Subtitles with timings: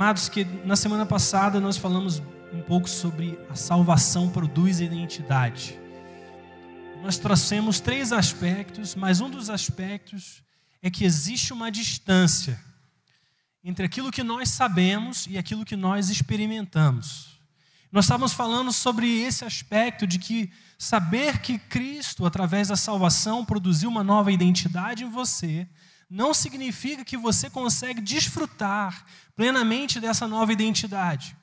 [0.00, 2.22] Amados, que na semana passada nós falamos
[2.54, 5.78] um pouco sobre a salvação produz identidade.
[7.02, 10.42] Nós trouxemos três aspectos, mas um dos aspectos
[10.80, 12.58] é que existe uma distância
[13.62, 17.38] entre aquilo que nós sabemos e aquilo que nós experimentamos.
[17.92, 23.90] Nós estávamos falando sobre esse aspecto de que saber que Cristo, através da salvação, produziu
[23.90, 25.68] uma nova identidade em você,
[26.10, 29.06] não significa que você consegue desfrutar
[29.36, 31.36] plenamente dessa nova identidade.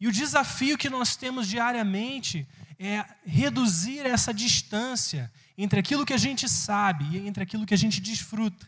[0.00, 6.18] E o desafio que nós temos diariamente é reduzir essa distância entre aquilo que a
[6.18, 8.66] gente sabe e entre aquilo que a gente desfruta.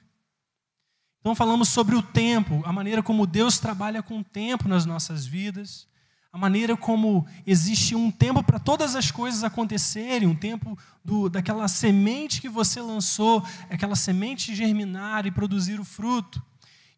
[1.20, 5.26] Então, falamos sobre o tempo, a maneira como Deus trabalha com o tempo nas nossas
[5.26, 5.88] vidas,
[6.36, 11.66] a maneira como existe um tempo para todas as coisas acontecerem, um tempo do, daquela
[11.66, 16.42] semente que você lançou, aquela semente germinar e produzir o fruto.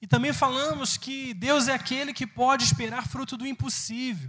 [0.03, 4.29] E também falamos que Deus é aquele que pode esperar fruto do impossível.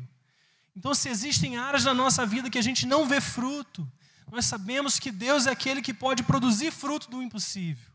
[0.77, 3.92] Então, se existem áreas da nossa vida que a gente não vê fruto,
[4.31, 7.92] nós sabemos que Deus é aquele que pode produzir fruto do impossível.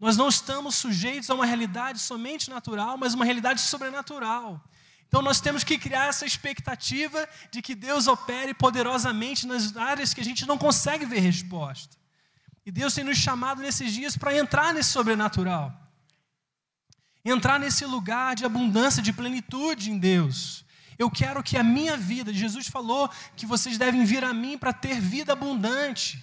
[0.00, 4.64] Nós não estamos sujeitos a uma realidade somente natural, mas uma realidade sobrenatural.
[5.08, 10.20] Então nós temos que criar essa expectativa de que Deus opere poderosamente nas áreas que
[10.20, 11.96] a gente não consegue ver resposta.
[12.64, 15.74] E Deus tem nos chamado nesses dias para entrar nesse sobrenatural.
[17.24, 20.64] Entrar nesse lugar de abundância, de plenitude em Deus.
[20.98, 24.72] Eu quero que a minha vida, Jesus falou que vocês devem vir a mim para
[24.72, 26.22] ter vida abundante.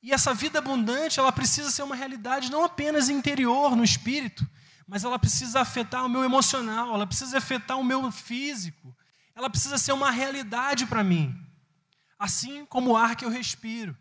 [0.00, 4.48] E essa vida abundante, ela precisa ser uma realidade não apenas interior, no espírito,
[4.86, 8.94] mas ela precisa afetar o meu emocional, ela precisa afetar o meu físico,
[9.34, 11.34] ela precisa ser uma realidade para mim,
[12.18, 13.96] assim como o ar que eu respiro.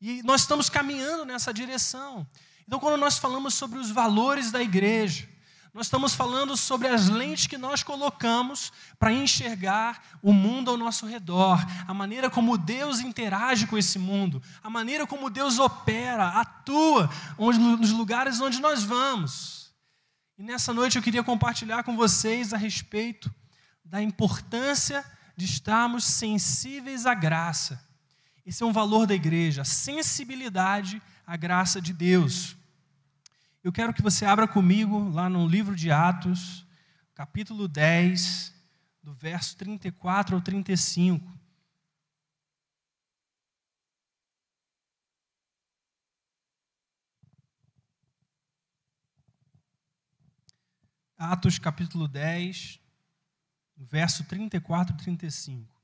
[0.00, 2.26] E nós estamos caminhando nessa direção.
[2.66, 5.28] Então, quando nós falamos sobre os valores da igreja,
[5.74, 11.04] nós estamos falando sobre as lentes que nós colocamos para enxergar o mundo ao nosso
[11.04, 11.58] redor,
[11.88, 17.58] a maneira como Deus interage com esse mundo, a maneira como Deus opera, atua onde,
[17.58, 19.63] nos lugares onde nós vamos.
[20.36, 23.32] E nessa noite eu queria compartilhar com vocês a respeito
[23.84, 25.04] da importância
[25.36, 27.80] de estarmos sensíveis à graça.
[28.44, 32.56] Esse é um valor da igreja, a sensibilidade à graça de Deus.
[33.62, 36.66] Eu quero que você abra comigo lá no livro de Atos,
[37.14, 38.52] capítulo 10,
[39.04, 41.33] do verso 34 ao 35.
[51.32, 52.78] Atos capítulo 10,
[53.78, 55.74] verso 34 e 35.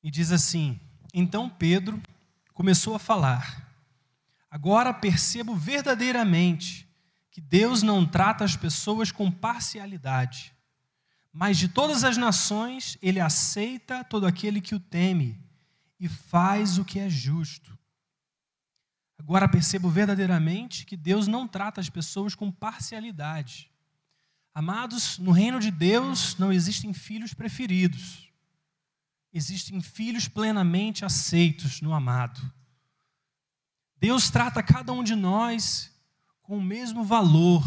[0.00, 0.78] E diz assim:
[1.12, 2.00] Então Pedro
[2.54, 3.68] começou a falar:
[4.48, 6.88] Agora percebo verdadeiramente
[7.32, 10.54] que Deus não trata as pessoas com parcialidade,
[11.32, 15.44] mas de todas as nações ele aceita todo aquele que o teme
[15.98, 17.75] e faz o que é justo.
[19.26, 23.68] Agora percebo verdadeiramente que Deus não trata as pessoas com parcialidade.
[24.54, 28.30] Amados, no reino de Deus não existem filhos preferidos.
[29.34, 32.40] Existem filhos plenamente aceitos no amado.
[33.98, 35.92] Deus trata cada um de nós
[36.40, 37.64] com o mesmo valor.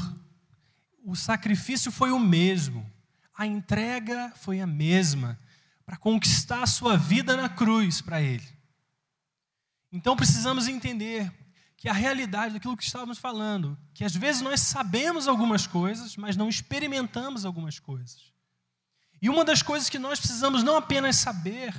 [1.03, 2.89] O sacrifício foi o mesmo.
[3.37, 5.37] A entrega foi a mesma
[5.85, 8.47] para conquistar a sua vida na cruz para Ele.
[9.91, 11.29] Então precisamos entender
[11.79, 16.35] que a realidade daquilo que estávamos falando, que às vezes nós sabemos algumas coisas, mas
[16.35, 18.33] não experimentamos algumas coisas.
[19.21, 21.73] E uma das coisas que nós precisamos não apenas saber,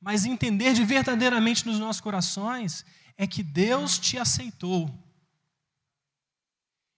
[0.00, 2.86] mas entender de verdadeiramente nos nossos corações,
[3.18, 4.90] é que Deus te aceitou.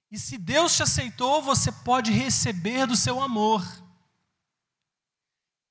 [0.08, 3.66] E se Deus te aceitou, você pode receber do seu amor.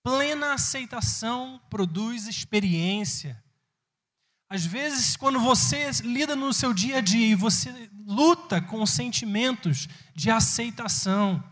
[0.03, 3.41] Plena aceitação produz experiência.
[4.49, 9.87] Às vezes, quando você lida no seu dia a dia e você luta com sentimentos
[10.15, 11.43] de aceitação,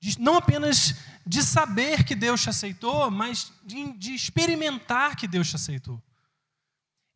[0.00, 0.94] de, não apenas
[1.26, 6.00] de saber que Deus te aceitou, mas de, de experimentar que Deus te aceitou.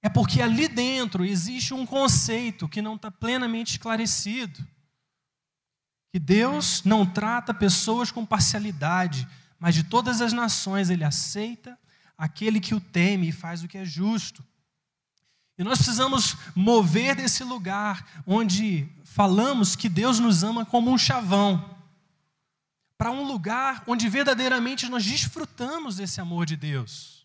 [0.02, 4.66] É porque ali dentro existe um conceito que não está plenamente esclarecido.
[6.12, 9.26] Que Deus não trata pessoas com parcialidade,
[9.58, 11.78] mas de todas as nações Ele aceita
[12.18, 14.44] aquele que o teme e faz o que é justo.
[15.58, 21.74] E nós precisamos mover desse lugar onde falamos que Deus nos ama como um chavão,
[22.98, 27.15] para um lugar onde verdadeiramente nós desfrutamos desse amor de Deus.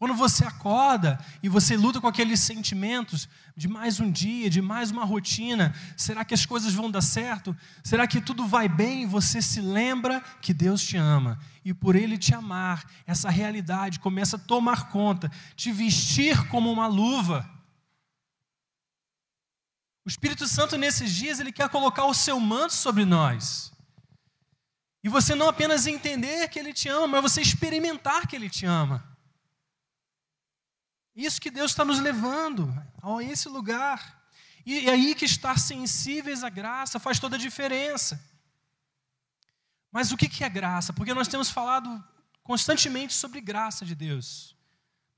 [0.00, 4.90] Quando você acorda e você luta com aqueles sentimentos de mais um dia, de mais
[4.90, 7.54] uma rotina, será que as coisas vão dar certo?
[7.84, 9.06] Será que tudo vai bem?
[9.06, 14.36] Você se lembra que Deus te ama e por Ele te amar, essa realidade começa
[14.36, 17.46] a tomar conta, te vestir como uma luva.
[20.06, 23.70] O Espírito Santo nesses dias ele quer colocar o seu manto sobre nós.
[25.04, 28.64] E você não apenas entender que Ele te ama, mas você experimentar que Ele te
[28.64, 29.10] ama.
[31.14, 32.72] Isso que Deus está nos levando
[33.02, 34.20] a esse lugar.
[34.64, 38.22] E é aí que estar sensíveis à graça faz toda a diferença.
[39.90, 40.92] Mas o que é graça?
[40.92, 42.02] Porque nós temos falado
[42.42, 44.56] constantemente sobre graça de Deus.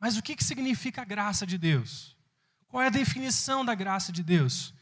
[0.01, 2.17] Mas o que significa a graça de Deus?
[2.69, 4.75] Qual é a definição da graça de Deus?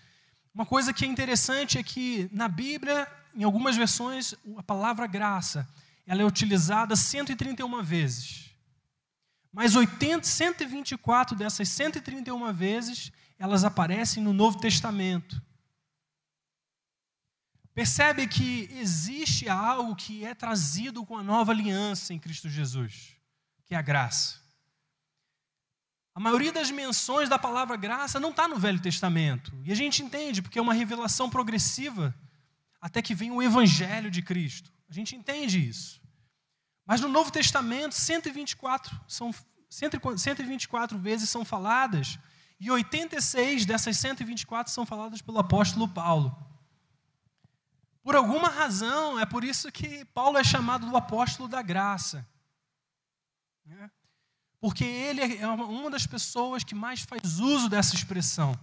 [0.54, 5.68] Uma coisa que é interessante é que na Bíblia, em algumas versões, a palavra graça
[6.06, 8.49] ela é utilizada 131 vezes.
[9.52, 15.42] Mas 80, 124 dessas 131 vezes, elas aparecem no Novo Testamento.
[17.74, 23.16] Percebe que existe algo que é trazido com a nova aliança em Cristo Jesus,
[23.64, 24.40] que é a graça.
[26.14, 29.52] A maioria das menções da palavra graça não está no Velho Testamento.
[29.64, 32.14] E a gente entende, porque é uma revelação progressiva,
[32.80, 34.72] até que vem o Evangelho de Cristo.
[34.88, 36.00] A gente entende isso.
[36.90, 39.32] Mas no Novo Testamento, 124 são
[39.68, 42.18] 124 vezes são faladas
[42.58, 46.36] e 86 dessas 124 são faladas pelo apóstolo Paulo.
[48.02, 52.28] Por alguma razão, é por isso que Paulo é chamado do apóstolo da graça.
[53.64, 53.88] Né?
[54.58, 58.58] Porque ele é uma das pessoas que mais faz uso dessa expressão.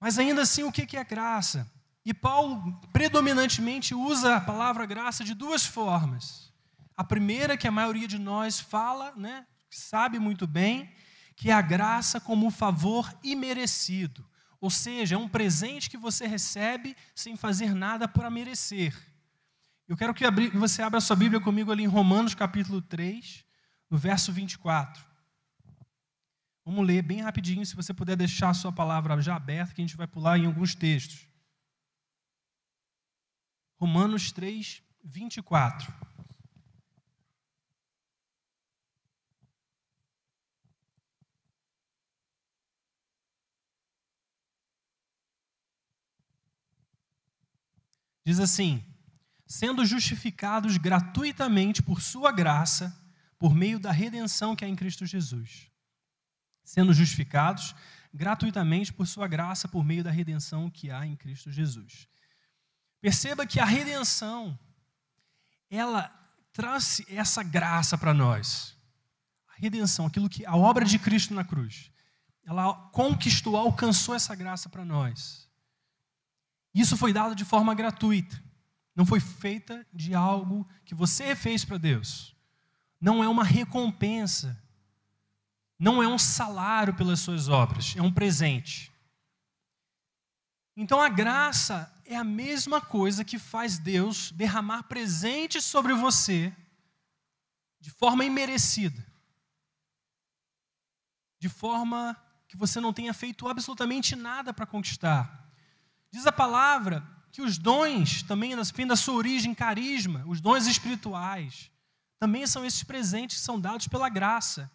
[0.00, 1.70] Mas ainda assim, o que é graça?
[2.08, 6.50] E Paulo predominantemente usa a palavra graça de duas formas.
[6.96, 10.90] A primeira que a maioria de nós fala, né, sabe muito bem,
[11.36, 14.26] que é a graça como um favor imerecido.
[14.58, 18.96] Ou seja, é um presente que você recebe sem fazer nada para merecer.
[19.86, 23.44] Eu quero que você abra sua Bíblia comigo ali em Romanos capítulo 3,
[23.90, 25.04] no verso 24.
[26.64, 29.86] Vamos ler bem rapidinho, se você puder deixar a sua palavra já aberta, que a
[29.86, 31.28] gente vai pular em alguns textos.
[33.78, 35.94] Romanos 3, 24.
[48.24, 48.84] Diz assim:
[49.46, 52.94] sendo justificados gratuitamente por Sua graça,
[53.38, 55.70] por meio da redenção que há em Cristo Jesus.
[56.62, 57.74] Sendo justificados
[58.12, 62.06] gratuitamente por Sua graça, por meio da redenção que há em Cristo Jesus.
[63.00, 64.58] Perceba que a redenção,
[65.70, 66.08] ela
[66.52, 68.76] traz essa graça para nós.
[69.48, 71.90] A redenção, aquilo que a obra de Cristo na cruz,
[72.44, 75.48] ela conquistou, alcançou essa graça para nós.
[76.74, 78.42] Isso foi dado de forma gratuita.
[78.94, 82.34] Não foi feita de algo que você fez para Deus.
[83.00, 84.60] Não é uma recompensa.
[85.78, 88.90] Não é um salário pelas suas obras, é um presente.
[90.76, 96.54] Então a graça é a mesma coisa que faz Deus derramar presentes sobre você
[97.78, 99.06] de forma imerecida.
[101.38, 102.16] De forma
[102.48, 105.52] que você não tenha feito absolutamente nada para conquistar.
[106.10, 111.70] Diz a palavra que os dons também vêm da sua origem carisma, os dons espirituais,
[112.18, 114.70] também são esses presentes que são dados pela graça.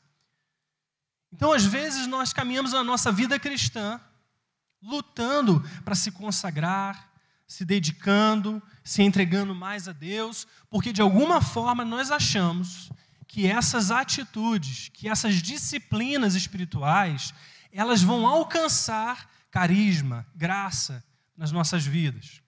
[1.32, 4.00] Então, às vezes, nós caminhamos na nossa vida cristã
[4.84, 7.13] lutando para se consagrar,
[7.48, 12.90] se dedicando, se entregando mais a Deus, porque de alguma forma nós achamos
[13.28, 17.34] que essas atitudes, que essas disciplinas espirituais,
[17.72, 21.04] elas vão alcançar carisma, graça
[21.36, 22.42] nas nossas vidas.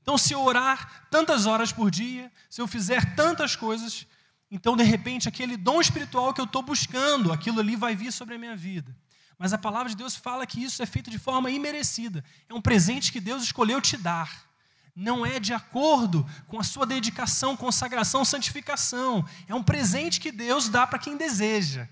[0.00, 4.06] Então, se eu orar tantas horas por dia, se eu fizer tantas coisas,
[4.50, 8.34] então, de repente, aquele dom espiritual que eu estou buscando, aquilo ali vai vir sobre
[8.34, 8.94] a minha vida.
[9.38, 12.24] Mas a palavra de Deus fala que isso é feito de forma imerecida.
[12.48, 14.50] É um presente que Deus escolheu te dar.
[14.94, 19.26] Não é de acordo com a sua dedicação, consagração, santificação.
[19.48, 21.88] É um presente que Deus dá para quem deseja.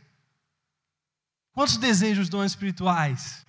[1.53, 3.45] Quantos desejam os dons espirituais?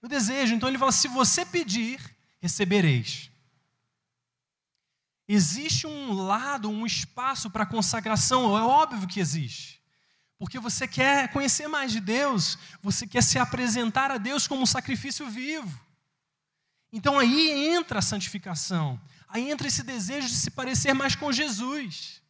[0.00, 0.54] Eu desejo.
[0.54, 2.00] Então ele fala: se você pedir,
[2.40, 3.30] recebereis.
[5.28, 9.77] Existe um lado, um espaço para consagração, é óbvio que existe.
[10.38, 14.66] Porque você quer conhecer mais de Deus, você quer se apresentar a Deus como um
[14.66, 15.78] sacrifício vivo.
[16.92, 22.22] Então aí entra a santificação, aí entra esse desejo de se parecer mais com Jesus.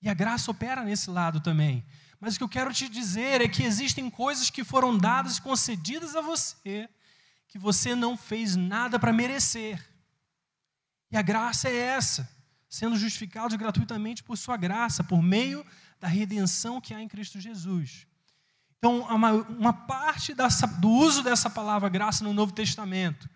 [0.00, 1.84] E a graça opera nesse lado também.
[2.20, 6.14] Mas o que eu quero te dizer é que existem coisas que foram dadas, concedidas
[6.14, 6.88] a você,
[7.48, 9.84] que você não fez nada para merecer.
[11.10, 12.28] E a graça é essa,
[12.68, 15.66] sendo justificado gratuitamente por sua graça, por meio
[16.00, 18.06] da redenção que há em Cristo Jesus.
[18.78, 23.28] Então, uma, uma parte dessa, do uso dessa palavra graça no Novo Testamento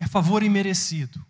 [0.00, 1.24] é favor imerecido.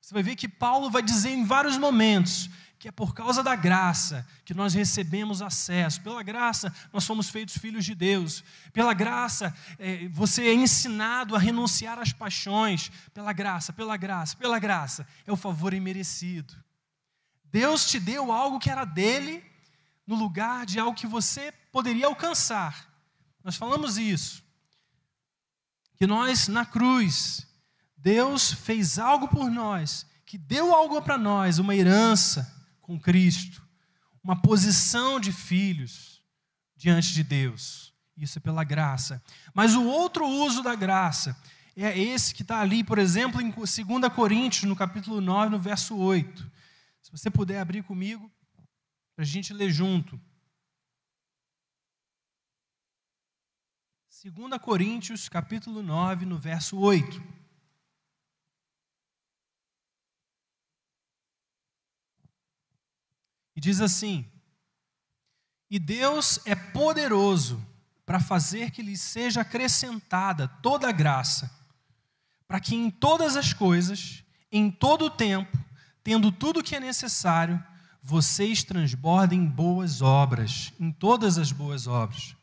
[0.00, 3.56] Você vai ver que Paulo vai dizer em vários momentos que é por causa da
[3.56, 6.00] graça que nós recebemos acesso.
[6.02, 8.44] Pela graça, nós somos feitos filhos de Deus.
[8.72, 12.90] Pela graça, é, você é ensinado a renunciar às paixões.
[13.12, 15.06] Pela graça, pela graça, pela graça.
[15.26, 16.54] É o favor imerecido.
[17.44, 19.42] Deus te deu algo que era dele,
[20.06, 22.88] no lugar de algo que você poderia alcançar.
[23.42, 24.42] Nós falamos isso.
[25.96, 27.46] Que nós, na cruz,
[27.96, 33.62] Deus fez algo por nós, que deu algo para nós, uma herança com Cristo,
[34.22, 36.22] uma posição de filhos
[36.76, 37.92] diante de Deus.
[38.16, 39.22] Isso é pela graça.
[39.52, 41.36] Mas o outro uso da graça
[41.76, 43.76] é esse que está ali, por exemplo, em 2
[44.14, 46.50] Coríntios, no capítulo 9, no verso 8.
[47.02, 48.30] Se você puder abrir comigo,
[49.16, 50.20] para a gente ler junto.
[54.22, 57.22] 2 Coríntios, capítulo 9, no verso 8.
[63.54, 64.30] E diz assim:
[65.70, 67.64] E Deus é poderoso
[68.04, 71.50] para fazer que lhe seja acrescentada toda a graça,
[72.46, 75.56] para que em todas as coisas, em todo o tempo,
[76.04, 77.64] tendo tudo o que é necessário,
[78.02, 82.36] vocês transbordem boas obras, em todas as boas obras.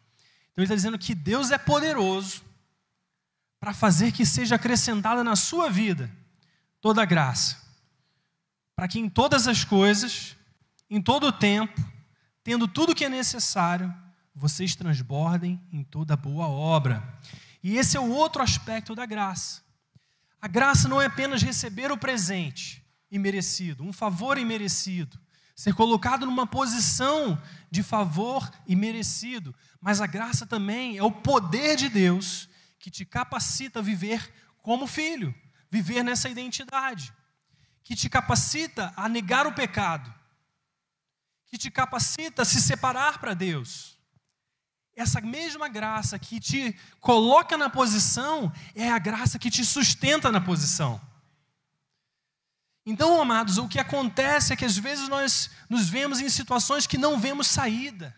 [0.51, 2.43] Então ele está dizendo que Deus é poderoso
[3.59, 6.11] para fazer que seja acrescentada na sua vida
[6.81, 7.57] toda a graça,
[8.75, 10.35] para que em todas as coisas,
[10.89, 11.81] em todo o tempo,
[12.43, 13.93] tendo tudo o que é necessário,
[14.35, 17.01] vocês transbordem em toda boa obra.
[17.63, 19.61] E esse é o outro aspecto da graça.
[20.41, 25.17] A graça não é apenas receber o presente imerecido, um favor imerecido,
[25.55, 31.89] ser colocado numa posição de favor imerecido, mas a graça também é o poder de
[31.89, 35.33] Deus que te capacita a viver como filho,
[35.69, 37.13] viver nessa identidade,
[37.83, 40.13] que te capacita a negar o pecado,
[41.45, 43.97] que te capacita a se separar para Deus.
[44.95, 50.39] Essa mesma graça que te coloca na posição é a graça que te sustenta na
[50.39, 51.01] posição.
[52.85, 56.97] Então, amados, o que acontece é que às vezes nós nos vemos em situações que
[56.97, 58.15] não vemos saída,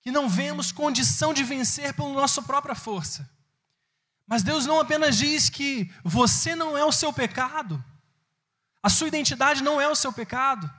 [0.00, 3.28] que não vemos condição de vencer pela nossa própria força.
[4.26, 7.82] Mas Deus não apenas diz que você não é o seu pecado,
[8.82, 10.70] a sua identidade não é o seu pecado,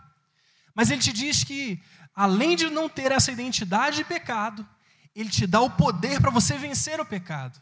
[0.73, 1.83] mas ele te diz que,
[2.15, 4.67] além de não ter essa identidade de pecado,
[5.13, 7.59] ele te dá o poder para você vencer o pecado.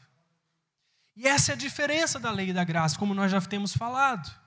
[1.16, 4.47] E essa é a diferença da lei e da graça, como nós já temos falado.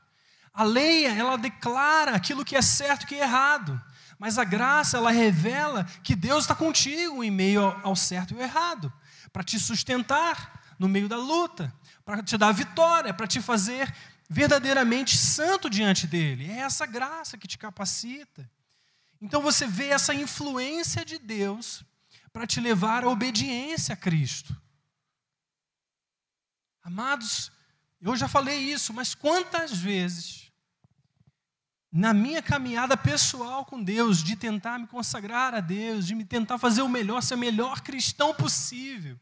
[0.52, 3.80] A lei, ela declara aquilo que é certo e que é errado.
[4.18, 8.42] Mas a graça, ela revela que Deus está contigo em meio ao certo e ao
[8.42, 8.92] errado,
[9.32, 11.72] para te sustentar no meio da luta,
[12.04, 13.94] para te dar vitória, para te fazer
[14.28, 16.50] verdadeiramente santo diante dele.
[16.50, 18.50] É essa graça que te capacita.
[19.20, 21.84] Então você vê essa influência de Deus
[22.32, 24.54] para te levar à obediência a Cristo.
[26.82, 27.52] Amados,
[28.00, 30.50] eu já falei isso, mas quantas vezes,
[31.92, 36.58] na minha caminhada pessoal com Deus, de tentar me consagrar a Deus, de me tentar
[36.58, 39.18] fazer o melhor, ser o melhor cristão possível,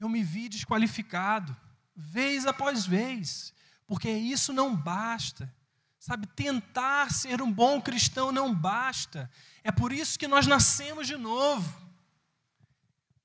[0.00, 1.54] eu me vi desqualificado,
[1.94, 3.52] vez após vez,
[3.86, 5.52] porque isso não basta.
[5.98, 9.30] Sabe, tentar ser um bom cristão não basta.
[9.62, 11.72] É por isso que nós nascemos de novo.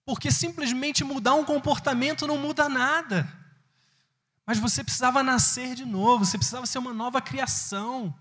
[0.06, 3.28] Porque simplesmente mudar um comportamento não muda nada.
[4.48, 8.18] Mas você precisava nascer de novo, você precisava ser uma nova criação,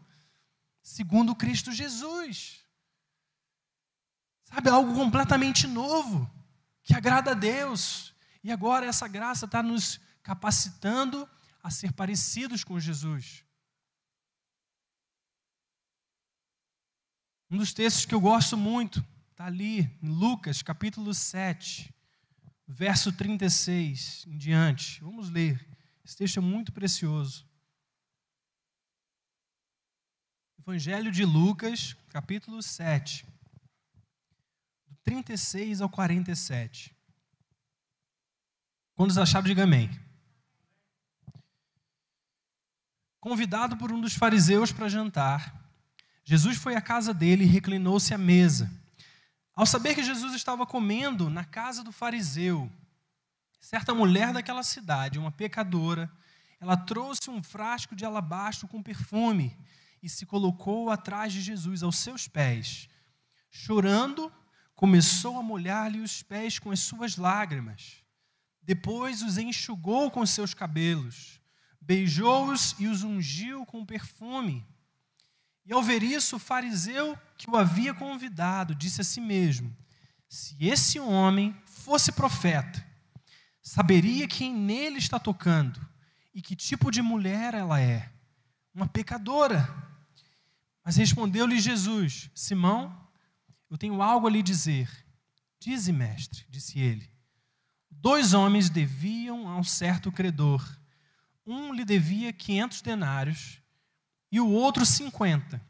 [0.82, 2.64] segundo Cristo Jesus.
[4.46, 6.28] Sabe, algo completamente novo,
[6.82, 8.12] que agrada a Deus.
[8.42, 11.28] E agora essa graça está nos capacitando
[11.62, 13.44] a ser parecidos com Jesus.
[17.48, 21.94] Um dos textos que eu gosto muito está ali, em Lucas, capítulo 7,
[22.66, 25.00] verso 36 em diante.
[25.00, 25.75] Vamos ler.
[26.06, 27.44] Esse texto é muito precioso.
[30.56, 33.26] Evangelho de Lucas, capítulo 7,
[34.86, 36.94] do 36 ao 47.
[38.94, 39.90] Quando os acharam, diga amém.
[43.18, 45.60] Convidado por um dos fariseus para jantar,
[46.22, 48.70] Jesus foi à casa dele e reclinou-se à mesa.
[49.56, 52.70] Ao saber que Jesus estava comendo na casa do fariseu,
[53.60, 56.10] certa mulher daquela cidade, uma pecadora,
[56.60, 59.56] ela trouxe um frasco de alabastro com perfume
[60.02, 62.88] e se colocou atrás de Jesus, aos seus pés.
[63.50, 64.32] Chorando,
[64.74, 68.02] começou a molhar-lhe os pés com as suas lágrimas.
[68.62, 71.40] Depois os enxugou com seus cabelos,
[71.80, 74.66] beijou-os e os ungiu com perfume.
[75.64, 79.76] E ao ver isso, o fariseu que o havia convidado disse a si mesmo:
[80.28, 82.85] Se esse homem fosse profeta,
[83.66, 85.84] saberia quem nele está tocando
[86.32, 88.12] e que tipo de mulher ela é.
[88.72, 89.68] Uma pecadora.
[90.84, 92.96] Mas respondeu-lhe Jesus: Simão,
[93.68, 94.88] eu tenho algo a lhe dizer.
[95.58, 97.10] Dize, mestre, disse ele.
[97.90, 100.64] Dois homens deviam a um certo credor.
[101.44, 103.60] Um lhe devia quinhentos denários
[104.30, 105.60] e o outro cinquenta.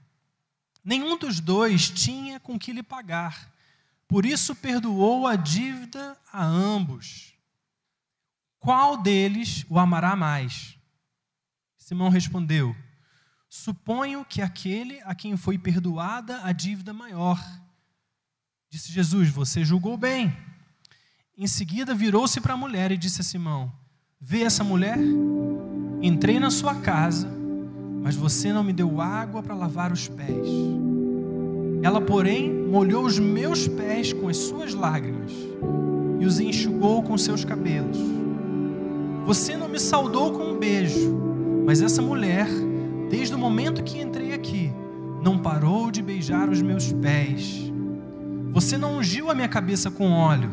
[0.84, 3.50] Nenhum dos dois tinha com que lhe pagar,
[4.06, 7.35] por isso perdoou a dívida a ambos.
[8.66, 10.76] Qual deles o amará mais?
[11.78, 12.74] Simão respondeu:
[13.48, 17.40] Suponho que aquele a quem foi perdoada a dívida maior.
[18.68, 20.36] Disse Jesus: Você julgou bem.
[21.38, 23.72] Em seguida virou-se para a mulher e disse a Simão:
[24.20, 24.98] Vê essa mulher?
[26.02, 27.36] Entrei na sua casa
[28.02, 30.48] mas você não me deu água para lavar os pés.
[31.82, 35.32] Ela, porém, molhou os meus pés com as suas lágrimas
[36.18, 38.25] e os enxugou com seus cabelos.
[39.26, 41.12] Você não me saudou com um beijo,
[41.66, 42.46] mas essa mulher,
[43.10, 44.72] desde o momento que entrei aqui,
[45.20, 47.72] não parou de beijar os meus pés.
[48.52, 50.48] Você não ungiu a minha cabeça com óleo,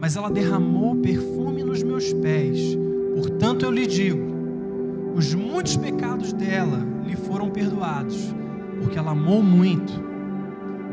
[0.00, 2.76] mas ela derramou perfume nos meus pés.
[3.14, 4.26] Portanto, eu lhe digo:
[5.14, 8.34] os muitos pecados dela lhe foram perdoados,
[8.80, 9.92] porque ela amou muito.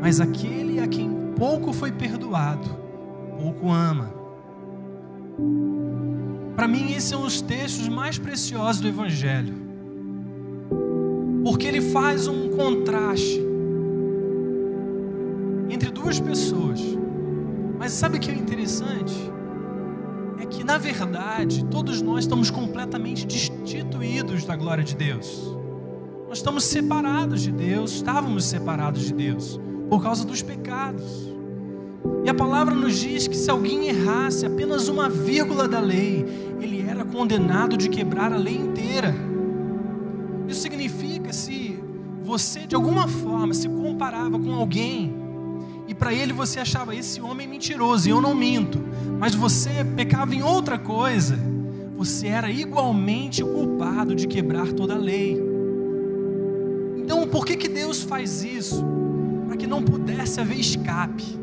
[0.00, 2.68] Mas aquele a quem pouco foi perdoado,
[3.36, 4.08] pouco ama.
[6.54, 9.54] Para mim, esses são os textos mais preciosos do Evangelho,
[11.42, 13.40] porque ele faz um contraste
[15.70, 16.80] entre duas pessoas.
[17.78, 19.32] Mas sabe o que é interessante?
[20.52, 25.56] que, na verdade, todos nós estamos completamente destituídos da glória de Deus.
[26.28, 31.31] Nós estamos separados de Deus, estávamos separados de Deus por causa dos pecados.
[32.24, 36.24] E a palavra nos diz que se alguém errasse apenas uma vírgula da lei,
[36.60, 39.14] ele era condenado de quebrar a lei inteira.
[40.48, 41.78] Isso significa se
[42.22, 45.22] você de alguma forma se comparava com alguém
[45.86, 48.80] e para ele você achava esse homem mentiroso, e eu não minto,
[49.18, 51.38] mas você pecava em outra coisa,
[51.96, 55.38] você era igualmente culpado de quebrar toda a lei.
[56.96, 58.82] Então, por que, que Deus faz isso?
[59.46, 61.38] Para que não pudesse haver escape,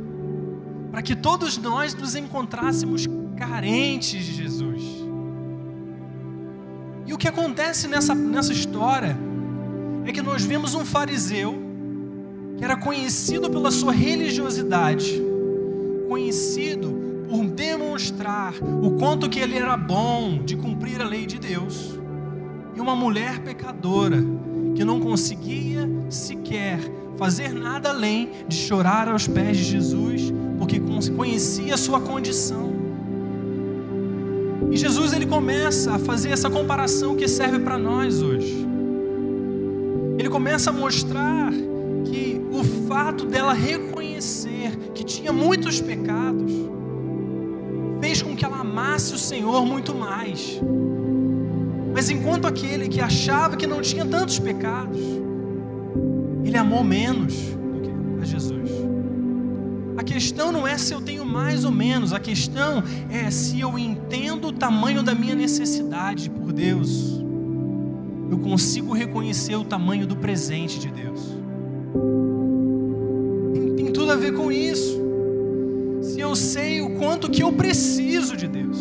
[0.91, 4.83] para que todos nós nos encontrássemos carentes de Jesus.
[7.05, 9.17] E o que acontece nessa, nessa história
[10.05, 11.57] é que nós vemos um fariseu
[12.57, 15.21] que era conhecido pela sua religiosidade,
[16.07, 21.97] conhecido por demonstrar o quanto que ele era bom de cumprir a lei de Deus,
[22.75, 24.17] e uma mulher pecadora
[24.75, 26.79] que não conseguia sequer
[27.17, 30.79] fazer nada além de chorar aos pés de Jesus, porque
[31.15, 32.69] conhecia a sua condição.
[34.69, 38.67] E Jesus ele começa a fazer essa comparação que serve para nós hoje.
[40.19, 41.51] Ele começa a mostrar
[42.05, 46.51] que o fato dela reconhecer que tinha muitos pecados
[48.01, 50.59] fez com que ela amasse o Senhor muito mais.
[51.93, 54.99] Mas enquanto aquele que achava que não tinha tantos pecados,
[56.43, 58.58] ele amou menos do que a Jesus.
[59.99, 62.81] A questão não é se eu tenho mais ou menos, a questão
[63.11, 67.21] é se eu entendo o tamanho da minha necessidade por Deus.
[68.31, 71.39] Eu consigo reconhecer o tamanho do presente de Deus
[74.09, 74.99] tudo a ver com isso.
[76.01, 78.79] Se eu sei o quanto que eu preciso de Deus,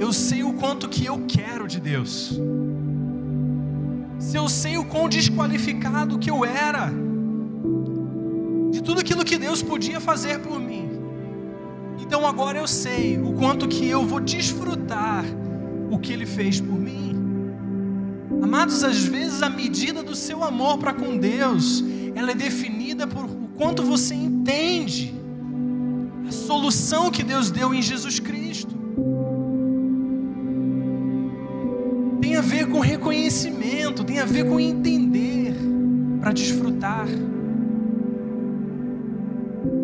[0.00, 2.40] eu sei o quanto que eu quero de Deus.
[4.18, 6.92] Se eu sei o quão desqualificado que eu era
[9.48, 10.90] Deus podia fazer por mim,
[11.98, 15.24] então agora eu sei o quanto que eu vou desfrutar
[15.90, 17.16] o que Ele fez por mim.
[18.42, 21.82] Amados, às vezes a medida do seu amor para com Deus,
[22.14, 25.14] ela é definida por quanto você entende
[26.28, 28.76] a solução que Deus deu em Jesus Cristo.
[32.20, 35.54] Tem a ver com reconhecimento, tem a ver com entender
[36.20, 37.08] para desfrutar.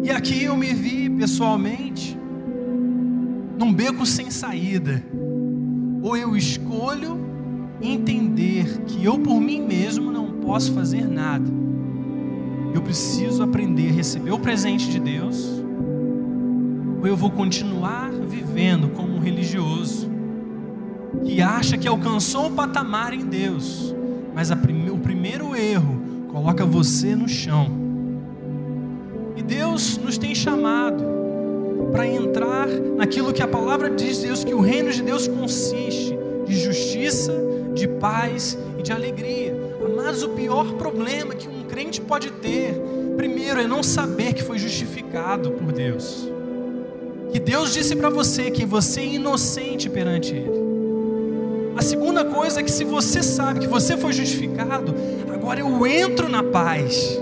[0.05, 2.15] E aqui eu me vi pessoalmente
[3.59, 5.03] num beco sem saída.
[6.03, 7.19] Ou eu escolho
[7.81, 11.51] entender que eu por mim mesmo não posso fazer nada.
[12.75, 15.43] Eu preciso aprender a receber o presente de Deus.
[17.01, 20.11] Ou eu vou continuar vivendo como um religioso
[21.25, 23.97] que acha que alcançou o patamar em Deus,
[24.35, 27.84] mas o primeiro erro coloca você no chão.
[29.47, 31.05] Deus nos tem chamado
[31.93, 36.57] para entrar naquilo que a palavra diz Deus que o reino de Deus consiste de
[36.57, 37.33] justiça,
[37.75, 39.55] de paz e de alegria.
[39.97, 42.75] Mas o pior problema que um crente pode ter,
[43.17, 46.29] primeiro, é não saber que foi justificado por Deus.
[47.33, 50.65] Que Deus disse para você que você é inocente perante Ele.
[51.77, 54.95] A segunda coisa é que se você sabe que você foi justificado,
[55.33, 57.21] agora eu entro na paz.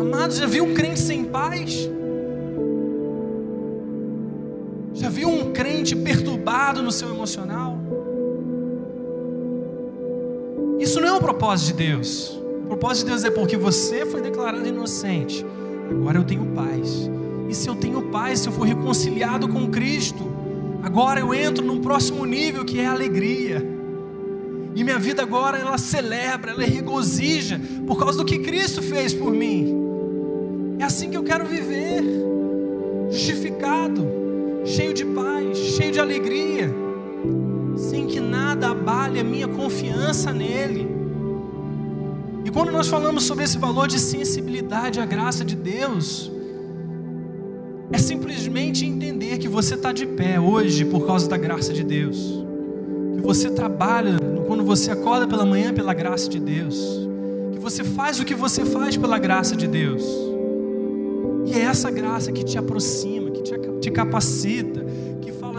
[0.00, 1.88] Amados, já viu um crente sem paz?
[4.94, 7.76] Já viu um crente perturbado no seu emocional?
[10.78, 12.40] Isso não é o propósito de Deus.
[12.64, 15.44] O propósito de Deus é porque você foi declarado inocente.
[15.90, 17.10] Agora eu tenho paz.
[17.48, 20.30] E se eu tenho paz, se eu for reconciliado com Cristo,
[20.82, 23.66] agora eu entro num próximo nível que é a alegria.
[24.74, 29.32] E minha vida agora ela celebra, ela regozija por causa do que Cristo fez por
[29.32, 29.77] mim.
[31.28, 32.02] Quero viver,
[33.10, 34.06] justificado,
[34.64, 36.88] cheio de paz, cheio de alegria
[37.78, 40.88] sem que nada abale a minha confiança nele.
[42.44, 46.30] E quando nós falamos sobre esse valor de sensibilidade à graça de Deus,
[47.92, 52.44] é simplesmente entender que você está de pé hoje por causa da graça de Deus,
[53.14, 56.76] que você trabalha quando você acorda pela manhã pela graça de Deus,
[57.52, 60.27] que você faz o que você faz pela graça de Deus.
[61.48, 64.84] E é essa graça que te aproxima, que te, capacita,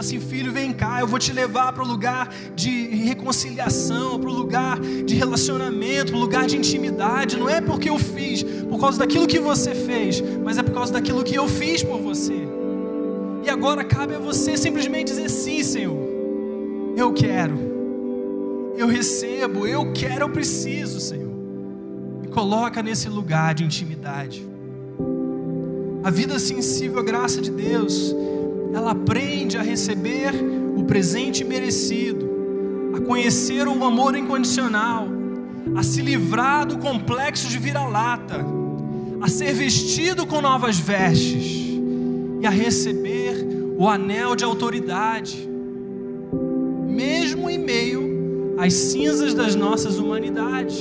[0.00, 4.32] assim: filho, vem cá, eu vou te levar para o lugar de reconciliação, para o
[4.32, 7.36] lugar de relacionamento, para o lugar de intimidade.
[7.36, 10.92] Não é porque eu fiz, por causa daquilo que você fez, mas é por causa
[10.92, 12.48] daquilo que eu fiz por você.
[13.44, 16.08] E agora cabe a você simplesmente dizer sim, Senhor.
[16.96, 17.58] Eu quero,
[18.76, 21.30] eu recebo, eu quero, eu preciso, Senhor.
[22.22, 24.49] Me coloca nesse lugar de intimidade.
[26.02, 28.14] A vida sensível à graça de Deus
[28.72, 30.32] ela aprende a receber
[30.76, 32.28] o presente merecido,
[32.94, 35.06] a conhecer o amor incondicional,
[35.76, 38.44] a se livrar do complexo de vira-lata,
[39.20, 41.78] a ser vestido com novas vestes
[42.40, 45.46] e a receber o anel de autoridade,
[46.88, 50.78] mesmo em meio às cinzas das nossas humanidades.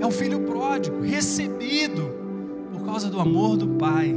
[0.00, 2.15] É o filho pródigo, recebido
[2.86, 4.14] causa do amor do Pai.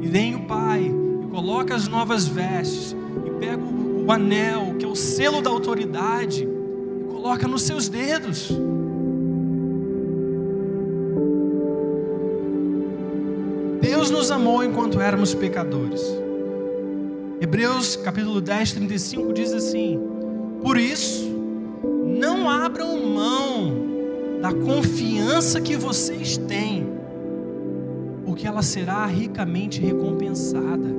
[0.00, 0.90] E vem o pai
[1.22, 5.50] e coloca as novas vestes e pega o, o anel, que é o selo da
[5.50, 8.50] autoridade, e coloca nos seus dedos.
[13.80, 16.02] Deus nos amou enquanto éramos pecadores.
[17.40, 20.00] Hebreus capítulo 10, 35 diz assim:
[20.62, 21.30] Por isso,
[22.18, 23.94] não abram mão
[24.40, 26.73] da confiança que vocês têm
[28.44, 30.94] porque ela será ricamente recompensada.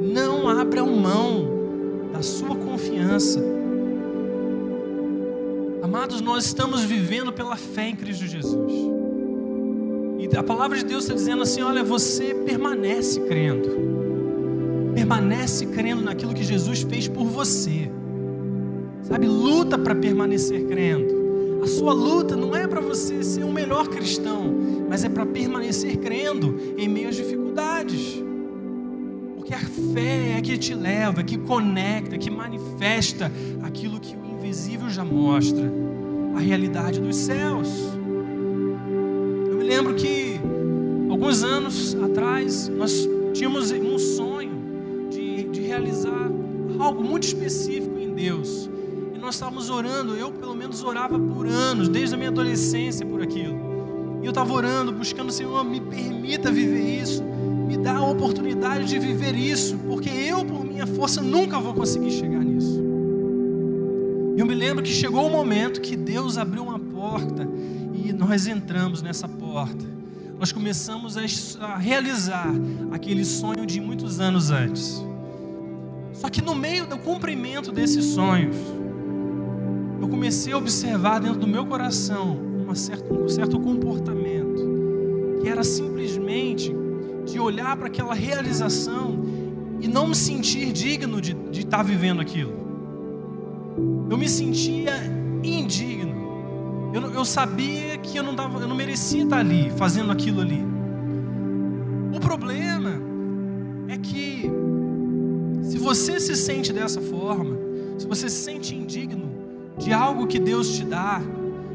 [0.00, 1.48] Não abram mão
[2.12, 3.42] da sua confiança.
[5.82, 8.72] Amados, nós estamos vivendo pela fé em Cristo Jesus.
[10.20, 14.92] E a palavra de Deus está dizendo assim: olha, você permanece crendo.
[14.94, 17.90] Permanece crendo naquilo que Jesus fez por você.
[19.02, 21.17] Sabe, luta para permanecer crendo.
[21.62, 24.54] A sua luta não é para você ser um melhor cristão,
[24.88, 28.22] mas é para permanecer crendo em meio às dificuldades.
[29.36, 34.88] Porque a fé é que te leva, que conecta, que manifesta aquilo que o invisível
[34.88, 35.70] já mostra
[36.36, 37.68] a realidade dos céus.
[39.50, 40.40] Eu me lembro que
[41.10, 46.30] alguns anos atrás nós tínhamos um sonho de, de realizar
[46.78, 48.70] algo muito específico em Deus
[49.18, 53.58] nós estávamos orando, eu pelo menos orava por anos, desde a minha adolescência por aquilo.
[54.22, 58.98] E eu estava orando, buscando, Senhor, me permita viver isso, me dá a oportunidade de
[58.98, 62.82] viver isso, porque eu, por minha força, nunca vou conseguir chegar nisso.
[64.36, 67.48] Eu me lembro que chegou o um momento que Deus abriu uma porta
[67.92, 69.84] e nós entramos nessa porta.
[70.38, 71.16] Nós começamos
[71.60, 72.48] a realizar
[72.92, 75.04] aquele sonho de muitos anos antes.
[76.12, 78.56] Só que no meio do cumprimento desses sonhos,
[80.00, 85.64] eu comecei a observar dentro do meu coração uma certa, um certo comportamento, que era
[85.64, 86.74] simplesmente
[87.24, 89.18] de olhar para aquela realização
[89.80, 92.52] e não me sentir digno de, de estar vivendo aquilo.
[94.10, 94.92] Eu me sentia
[95.42, 96.16] indigno.
[96.92, 100.64] Eu, eu sabia que eu não, eu não merecia estar ali, fazendo aquilo ali.
[102.14, 102.92] O problema
[103.88, 104.50] é que,
[105.62, 107.56] se você se sente dessa forma,
[107.98, 109.37] se você se sente indigno
[109.78, 111.20] de algo que Deus te dá,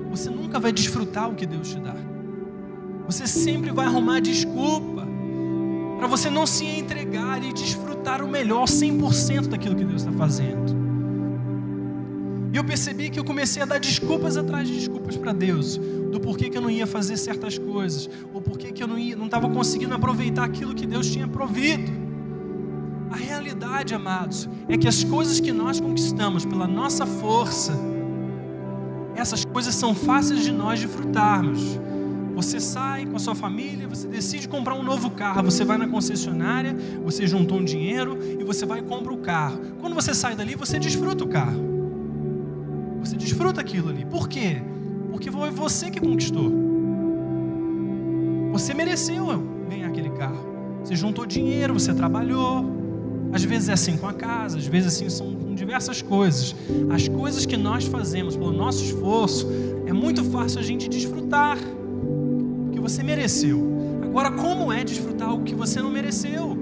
[0.10, 1.96] você nunca vai desfrutar o que Deus te dá.
[3.06, 5.08] Você sempre vai arrumar desculpa
[5.98, 10.84] para você não se entregar e desfrutar o melhor 100% daquilo que Deus está fazendo.
[12.54, 15.78] E eu percebi que eu comecei a dar desculpas atrás de desculpas para Deus,
[16.12, 19.16] do porquê que eu não ia fazer certas coisas, ou porquê que eu não ia,
[19.16, 21.92] não estava conseguindo aproveitar aquilo que Deus tinha provido.
[23.10, 27.74] A realidade, amados, é que as coisas que nós conquistamos pela nossa força,
[29.24, 31.80] essas coisas são fáceis de nós desfrutarmos.
[32.36, 35.88] Você sai com a sua família, você decide comprar um novo carro, você vai na
[35.88, 39.60] concessionária, você juntou um dinheiro e você vai e compra o carro.
[39.80, 41.62] Quando você sai dali, você desfruta o carro.
[43.00, 44.06] Você desfruta aquilo ali.
[44.06, 44.62] Por quê?
[45.10, 46.52] Porque foi você que conquistou.
[48.52, 49.26] Você mereceu
[49.70, 50.54] ganhar aquele carro.
[50.84, 52.66] Você juntou dinheiro, você trabalhou.
[53.32, 56.56] Às vezes é assim com a casa, às vezes assim são com diversas coisas.
[56.90, 59.48] As coisas que nós fazemos pelo nosso esforço,
[59.86, 61.58] é muito fácil a gente desfrutar
[62.84, 63.64] você mereceu.
[64.04, 66.58] Agora, como é desfrutar algo que você não mereceu?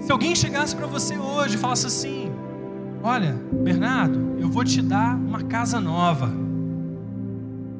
[0.00, 2.30] Se alguém chegasse para você hoje e falasse assim:
[3.02, 6.32] Olha, Bernardo, eu vou te dar uma casa nova.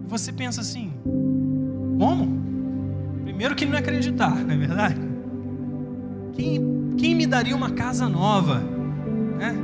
[0.09, 0.93] Você pensa assim:
[1.99, 2.43] Como?
[3.23, 5.01] Primeiro que não acreditar, não é verdade?
[6.35, 6.61] Quem,
[6.97, 8.61] quem me daria uma casa nova?
[9.39, 9.55] Né?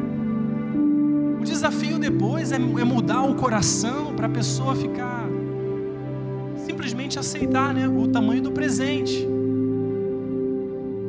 [1.41, 5.27] O desafio depois é, é mudar o coração para a pessoa ficar
[6.65, 9.27] simplesmente aceitar né, o tamanho do presente.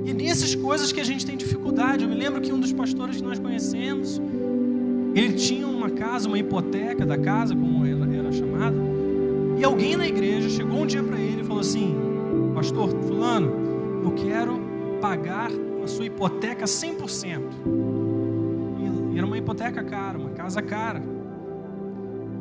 [0.06, 2.04] E nessas coisas que a gente tem dificuldade.
[2.04, 4.22] Eu me lembro que um dos pastores que nós conhecemos,
[5.16, 8.76] ele tinha uma casa, uma hipoteca da casa, como era chamada.
[9.58, 11.96] E alguém na igreja chegou um dia para ele e falou assim:
[12.54, 13.52] Pastor Fulano,
[14.04, 14.60] eu quero
[15.02, 15.52] pagar
[15.84, 17.42] a sua hipoteca 100%.
[19.14, 21.02] E era uma hipoteca cara, uma casa cara.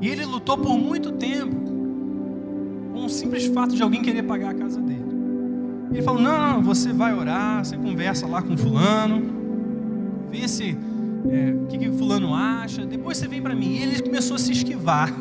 [0.01, 1.55] E ele lutou por muito tempo
[2.93, 5.05] com o simples fato de alguém querer pagar a casa dele.
[5.93, 9.23] Ele falou: não, não, você vai orar, você conversa lá com fulano,
[10.31, 10.77] vê se
[11.31, 13.77] é, o que, que fulano acha, depois você vem para mim.
[13.77, 15.13] E ele começou a se esquivar.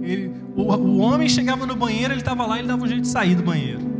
[0.00, 3.08] Ele, o, o homem chegava no banheiro, ele estava lá, ele dava um jeito de
[3.08, 3.91] sair do banheiro.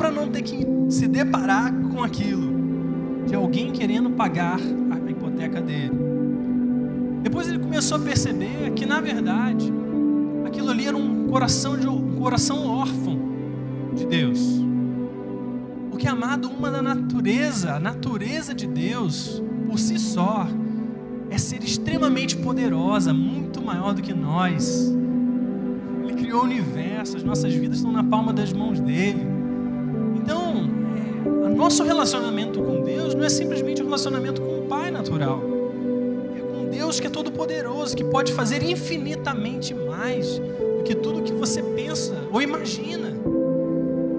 [0.00, 5.92] Para não ter que se deparar com aquilo de alguém querendo pagar a hipoteca dele.
[7.22, 9.70] Depois ele começou a perceber que na verdade
[10.46, 13.20] aquilo ali era um coração de um coração órfão
[13.94, 14.40] de Deus.
[15.90, 20.48] Porque amado, uma da natureza, a natureza de Deus por si só
[21.28, 24.90] é ser extremamente poderosa, muito maior do que nós.
[26.02, 29.39] Ele criou o universo, as nossas vidas estão na palma das mãos dele.
[31.60, 35.42] Nosso relacionamento com Deus não é simplesmente um relacionamento com o Pai natural.
[36.34, 41.22] É com Deus que é todo poderoso, que pode fazer infinitamente mais do que tudo
[41.22, 43.14] que você pensa ou imagina.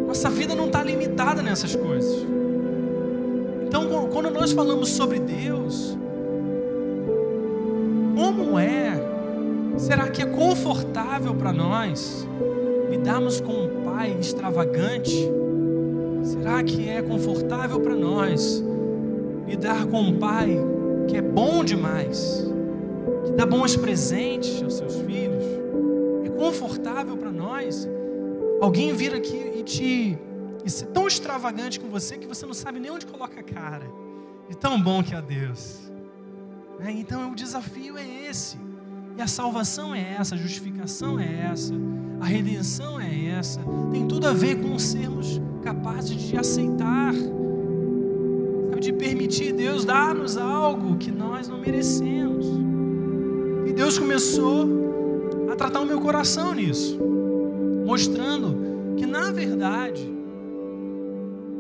[0.05, 2.27] Nossa vida não está limitada nessas coisas.
[3.65, 5.97] Então, quando nós falamos sobre Deus,
[8.15, 9.03] como é?
[9.77, 12.27] Será que é confortável para nós
[12.91, 15.40] lidarmos com um pai extravagante?
[16.41, 18.63] Será que é confortável para nós
[19.47, 20.57] lidar com um pai
[21.07, 22.43] que é bom demais,
[23.25, 25.61] que dá bons presentes aos seus filhos?
[26.41, 27.87] confortável para nós
[28.59, 30.17] alguém vir aqui e te
[30.65, 33.85] e ser tão extravagante com você que você não sabe nem onde coloca a cara.
[34.49, 35.91] E tão bom que é Deus.
[36.79, 38.57] É, então o desafio é esse.
[39.17, 41.73] E a salvação é essa, a justificação é essa,
[42.19, 43.59] a redenção é essa.
[43.91, 50.97] Tem tudo a ver com sermos capazes de aceitar, sabe, de permitir Deus dar-nos algo
[50.97, 52.47] que nós não merecemos.
[53.65, 54.67] E Deus começou
[55.51, 56.99] a tratar o meu coração nisso,
[57.85, 60.11] mostrando que na verdade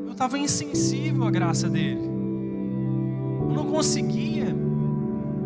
[0.05, 2.01] eu estava insensível à graça dele.
[3.47, 4.45] Eu não conseguia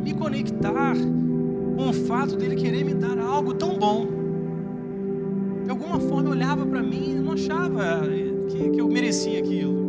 [0.04, 0.96] me conectar
[1.76, 4.08] com o fato dele querer me dar algo tão bom.
[5.66, 8.06] De alguma forma eu olhava para mim e não achava
[8.48, 9.86] que, que eu merecia aquilo.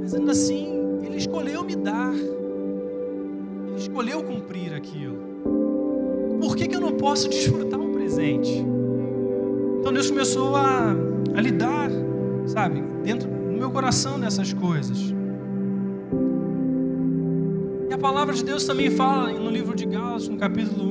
[0.00, 2.12] Mas ainda assim, ele escolheu me dar.
[2.12, 5.18] Ele escolheu cumprir aquilo.
[6.40, 8.64] por que, que eu não posso desfrutar o presente?
[9.78, 10.94] Então Deus começou a,
[11.34, 11.90] a lidar,
[12.46, 15.14] sabe, dentro do meu coração nessas coisas.
[17.88, 20.84] E a palavra de Deus também fala no livro de Gálatas, no capítulo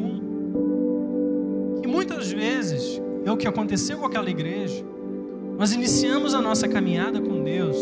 [1.77, 4.83] 1, que muitas vezes é o que aconteceu com aquela igreja.
[5.59, 7.75] Nós iniciamos a nossa caminhada com Deus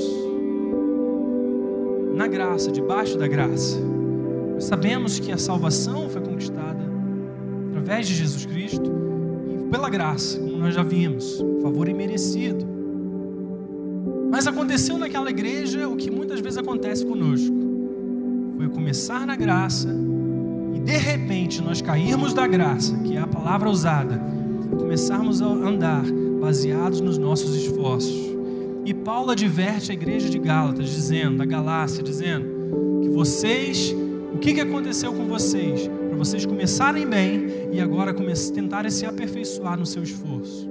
[2.15, 3.77] na graça, debaixo da graça.
[4.55, 6.83] Nós sabemos que a salvação foi conquistada
[7.69, 8.91] através de Jesus Cristo
[9.47, 12.65] e pela graça, como nós já vimos, favor imerecido.
[14.31, 17.55] Mas aconteceu naquela igreja o que muitas vezes acontece conosco.
[18.57, 19.95] Foi começar na graça
[20.73, 24.19] e de repente nós cairmos da graça, que é a palavra usada,
[24.79, 26.03] começarmos a andar
[26.39, 28.15] baseados nos nossos esforços.
[28.85, 33.93] E Paulo adverte a igreja de Gálatas, dizendo, da Galácia, dizendo que vocês,
[34.33, 35.87] o que, que aconteceu com vocês?
[35.87, 38.13] Para vocês começarem bem e agora
[38.53, 40.69] tentarem se aperfeiçoar no seu esforço.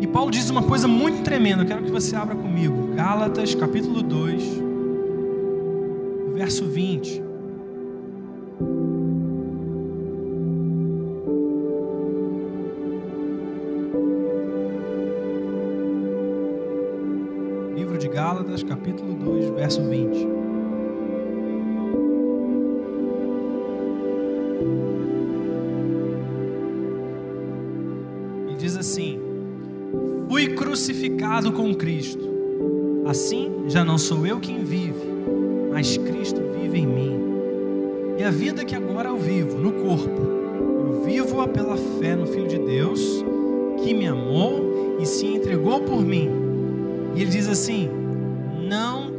[0.00, 2.94] E Paulo diz uma coisa muito tremenda, eu quero que você abra comigo.
[2.94, 4.42] Gálatas, capítulo 2,
[6.34, 7.27] verso 20.
[18.58, 20.28] Gálatas, capítulo 2, verso 20.
[28.50, 29.20] E diz assim:
[30.28, 32.26] Fui crucificado com Cristo.
[33.06, 35.06] Assim, já não sou eu quem vive,
[35.72, 37.18] mas Cristo vive em mim.
[38.18, 40.20] E a vida que agora eu vivo no corpo,
[40.80, 43.24] eu vivo-a pela fé no Filho de Deus,
[43.82, 46.28] que me amou e se entregou por mim.
[47.14, 47.97] E ele diz assim: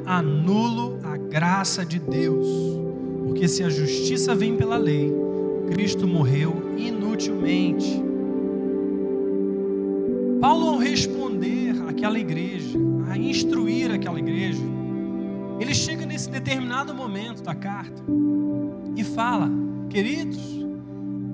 [0.09, 2.47] anulo a graça de Deus,
[3.23, 5.13] porque se a justiça vem pela lei,
[5.69, 8.01] Cristo morreu inutilmente.
[10.41, 12.75] Paulo, ao responder àquela igreja,
[13.07, 14.63] a instruir aquela igreja,
[15.59, 18.01] ele chega nesse determinado momento da carta
[18.95, 19.47] e fala:
[19.91, 20.41] Queridos,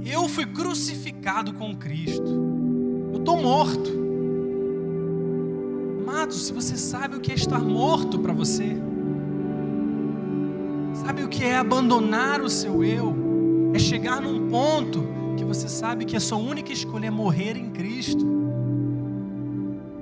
[0.05, 2.27] eu fui crucificado com Cristo,
[3.13, 4.04] eu estou morto
[6.45, 8.77] se você sabe o que é estar morto para você,
[10.93, 13.15] sabe o que é abandonar o seu eu,
[13.73, 15.03] é chegar num ponto
[15.37, 18.25] que você sabe que a sua única escolha é morrer em Cristo,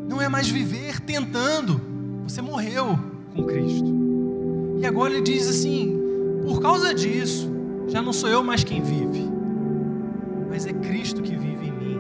[0.08, 1.80] não é mais viver tentando,
[2.24, 3.00] você morreu
[3.34, 3.94] com Cristo,
[4.80, 5.98] e agora ele diz assim:
[6.44, 7.50] por causa disso,
[7.88, 9.30] já não sou eu mais quem vive,
[10.50, 12.00] mas é Cristo que vive em mim,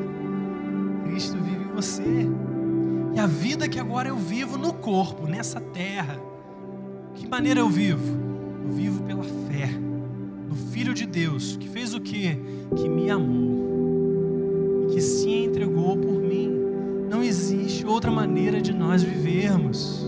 [1.06, 2.43] Cristo vive em você.
[3.24, 6.20] A vida que agora eu vivo no corpo, nessa terra,
[7.16, 8.18] que maneira eu vivo?
[8.66, 9.70] Eu vivo pela fé
[10.50, 12.38] no Filho de Deus, que fez o que?
[12.76, 16.52] Que me amou e que se entregou por mim.
[17.10, 20.06] Não existe outra maneira de nós vivermos.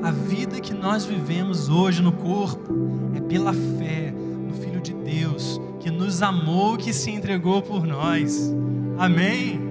[0.00, 2.72] A vida que nós vivemos hoje no corpo
[3.16, 4.14] é pela fé
[4.46, 8.54] no Filho de Deus, que nos amou, que se entregou por nós.
[8.96, 9.63] Amém?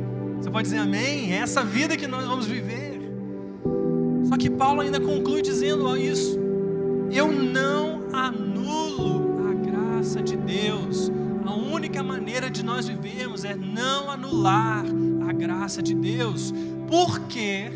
[0.53, 1.33] Pode dizer amém?
[1.33, 3.01] É essa vida que nós vamos viver.
[4.29, 6.39] Só que Paulo ainda conclui dizendo isso:
[7.11, 11.11] Eu não anulo a graça de Deus.
[11.43, 14.85] A única maneira de nós vivermos é não anular
[15.27, 16.53] a graça de Deus.
[16.87, 17.71] Porque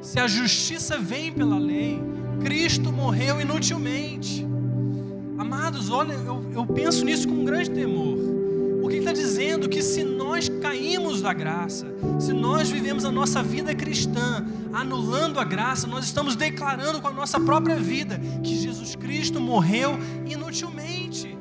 [0.00, 2.00] se a justiça vem pela lei,
[2.40, 4.46] Cristo morreu inutilmente.
[5.36, 8.33] Amados, olha, eu, eu penso nisso com um grande temor.
[8.84, 11.86] Porque ele está dizendo que se nós caímos da graça,
[12.20, 14.44] se nós vivemos a nossa vida cristã
[14.74, 19.98] anulando a graça, nós estamos declarando com a nossa própria vida que Jesus Cristo morreu
[20.26, 21.34] inutilmente.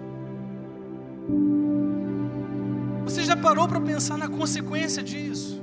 [3.03, 5.61] Você já parou para pensar na consequência disso?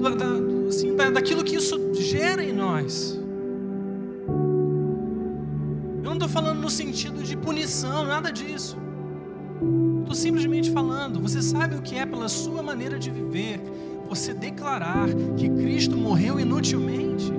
[0.00, 3.20] Da, assim, da, daquilo que isso gera em nós.
[5.98, 8.85] Eu não estou falando no sentido de punição, nada disso.
[10.06, 13.60] Estou simplesmente falando, você sabe o que é pela sua maneira de viver,
[14.08, 17.32] você declarar que Cristo morreu inutilmente.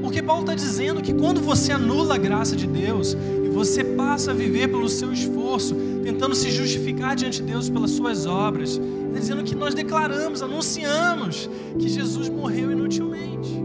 [0.00, 4.30] Porque Paulo está dizendo que quando você anula a graça de Deus e você passa
[4.30, 5.74] a viver pelo seu esforço,
[6.04, 11.50] tentando se justificar diante de Deus pelas suas obras, está dizendo que nós declaramos, anunciamos
[11.78, 13.60] que Jesus morreu inutilmente.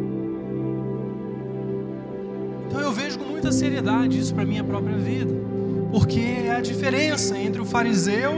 [2.68, 5.61] Então eu vejo com muita seriedade isso para a minha própria vida
[5.92, 8.32] porque é a diferença entre o fariseu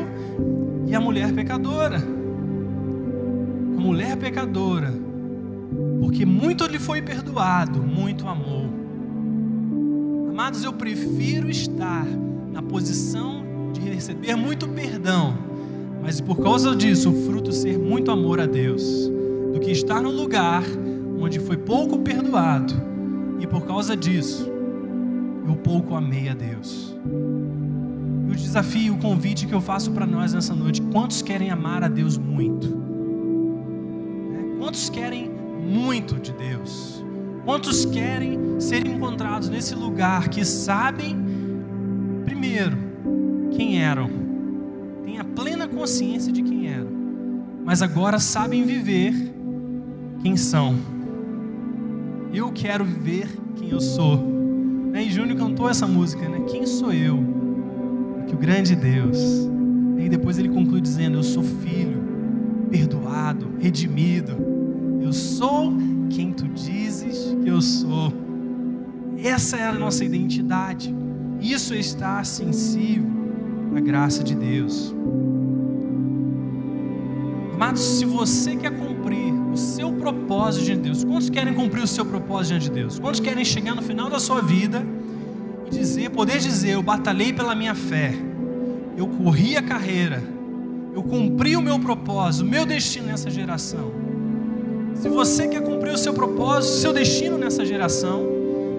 [0.88, 1.97] e a mulher pecadora.
[1.97, 4.91] A mulher pecadora,
[5.99, 8.70] porque muito lhe foi perdoado, muito amou.
[10.30, 12.06] Amados, eu prefiro estar
[12.51, 15.38] na posição de receber muito perdão,
[16.01, 19.12] mas por causa disso o fruto ser muito amor a Deus,
[19.54, 20.64] do que estar no lugar
[21.20, 22.74] onde foi pouco perdoado
[23.39, 24.51] e por causa disso
[25.47, 26.95] eu pouco amei a Deus.
[28.34, 31.88] O desafio, o convite que eu faço para nós nessa noite: quantos querem amar a
[31.88, 32.68] Deus muito?
[32.68, 34.56] Né?
[34.58, 37.06] Quantos querem muito de Deus?
[37.46, 41.16] Quantos querem ser encontrados nesse lugar que sabem,
[42.26, 42.76] primeiro,
[43.52, 44.10] quem eram,
[45.04, 46.90] têm a plena consciência de quem eram,
[47.64, 49.14] mas agora sabem viver
[50.24, 50.76] quem são?
[52.34, 54.26] Eu quero viver quem eu sou.
[54.96, 56.40] E Júnior cantou essa música, né?
[56.50, 57.33] Quem sou eu?
[58.34, 59.18] O grande Deus.
[59.98, 62.02] E depois ele conclui dizendo: Eu sou filho,
[62.70, 64.36] perdoado, redimido.
[65.02, 65.74] Eu sou
[66.10, 68.12] quem tu dizes que eu sou.
[69.24, 70.94] Essa é a nossa identidade.
[71.40, 73.06] Isso estar sensível
[73.76, 74.94] à graça de Deus.
[77.54, 81.88] Amados, se você quer cumprir o seu propósito diante de Deus, quantos querem cumprir o
[81.88, 83.00] seu propósito diante de Deus?
[83.00, 84.84] Quantos querem chegar no final da sua vida
[85.74, 88.13] dizer, poder dizer, eu batalhei pela minha fé,
[88.97, 90.21] eu corri a carreira,
[90.93, 93.91] eu cumpri o meu propósito, o meu destino nessa geração.
[94.95, 98.26] Se você quer cumprir o seu propósito, o seu destino nessa geração,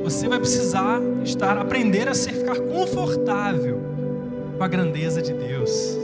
[0.03, 3.81] você vai precisar estar aprender a ser ficar confortável
[4.57, 5.99] com a grandeza de Deus.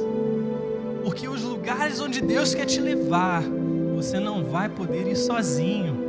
[1.05, 3.43] Porque os lugares onde Deus quer te levar,
[3.95, 6.09] você não vai poder ir sozinho.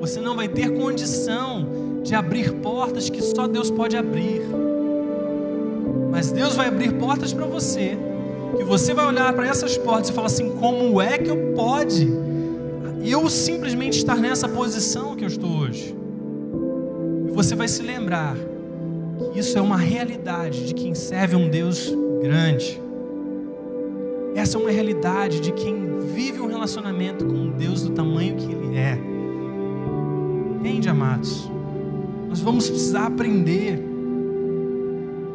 [0.00, 1.66] Você não vai ter condição
[2.08, 4.42] de abrir portas que só Deus pode abrir.
[6.10, 7.96] Mas Deus vai abrir portas para você,
[8.56, 12.08] que você vai olhar para essas portas e falar assim: como é que eu pode
[13.04, 15.94] eu simplesmente estar nessa posição que eu estou hoje?
[17.28, 18.36] E você vai se lembrar
[19.32, 22.88] que isso é uma realidade de quem serve um Deus grande
[24.38, 28.76] essa é uma realidade de quem vive um relacionamento com Deus do tamanho que Ele
[28.76, 28.96] é.
[30.54, 31.50] Entende, amados?
[32.28, 33.82] Nós vamos precisar aprender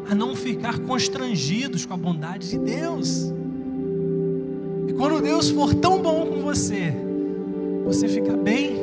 [0.08, 3.32] a não ficar constrangidos com a bondade de Deus.
[4.86, 6.94] E quando Deus for tão bom com você,
[7.84, 8.76] você fica bem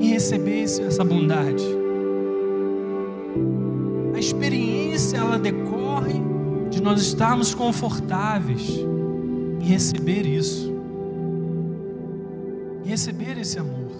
[0.00, 1.64] em receber essa bondade.
[4.14, 6.20] A experiência ela decorre
[6.70, 8.78] de nós estarmos confortáveis
[9.60, 10.72] em receber isso,
[12.84, 13.90] em receber esse amor,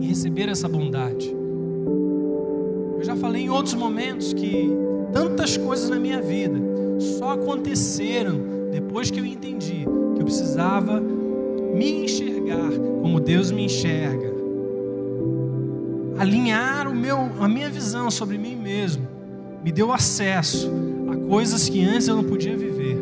[0.00, 1.37] em receber essa bondade.
[3.20, 4.70] Falei em outros momentos que
[5.12, 6.58] tantas coisas na minha vida
[7.18, 12.70] só aconteceram depois que eu entendi que eu precisava me enxergar
[13.02, 14.32] como Deus me enxerga,
[16.18, 19.06] alinhar o meu, a minha visão sobre mim mesmo,
[19.62, 20.70] me deu acesso
[21.10, 22.98] a coisas que antes eu não podia viver.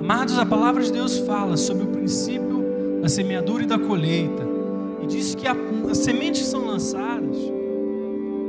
[0.00, 4.42] Amados, a palavra de Deus fala sobre o princípio da semeadura e da colheita.
[5.02, 7.36] E diz que as sementes são lançadas,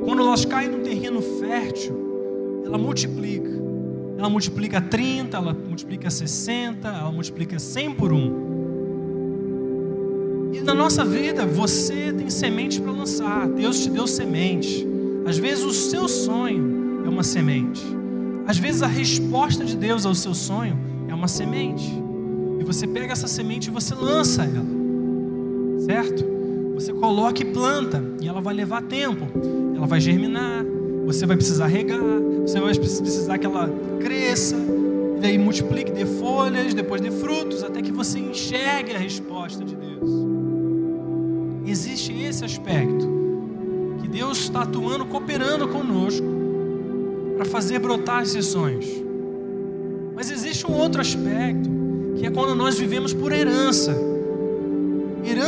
[0.04, 3.52] quando elas caem no terreno fértil, ela multiplica.
[4.18, 8.54] Ela multiplica 30, ela multiplica 60, ela multiplica 100 por um.
[10.54, 13.48] E na nossa vida, você tem semente para lançar.
[13.48, 14.88] Deus te deu semente.
[15.26, 17.84] Às vezes o seu sonho é uma semente.
[18.46, 20.94] Às vezes a resposta de Deus ao seu sonho
[21.24, 21.90] uma semente.
[22.60, 24.66] E você pega essa semente e você lança ela.
[25.80, 26.33] Certo?
[26.74, 29.28] Você coloca e planta, e ela vai levar tempo.
[29.76, 30.66] Ela vai germinar,
[31.06, 32.00] você vai precisar regar,
[32.42, 33.70] você vai precisar que ela
[34.00, 34.56] cresça,
[35.18, 39.76] e daí multiplique, dê folhas, depois dê frutos, até que você enxergue a resposta de
[39.76, 40.10] Deus.
[41.66, 43.08] Existe esse aspecto,
[44.02, 46.26] que Deus está atuando, cooperando conosco,
[47.36, 48.86] para fazer brotar esses sonhos.
[50.16, 51.70] Mas existe um outro aspecto,
[52.16, 54.13] que é quando nós vivemos por herança.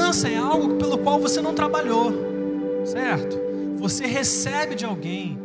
[0.05, 2.13] Herança é algo pelo qual você não trabalhou,
[2.85, 3.39] certo?
[3.77, 5.35] Você recebe de alguém,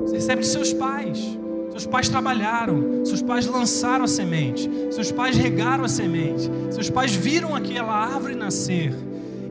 [0.00, 1.38] você recebe de seus pais.
[1.70, 7.14] Seus pais trabalharam, seus pais lançaram a semente, seus pais regaram a semente, seus pais
[7.14, 8.92] viram aquela árvore nascer,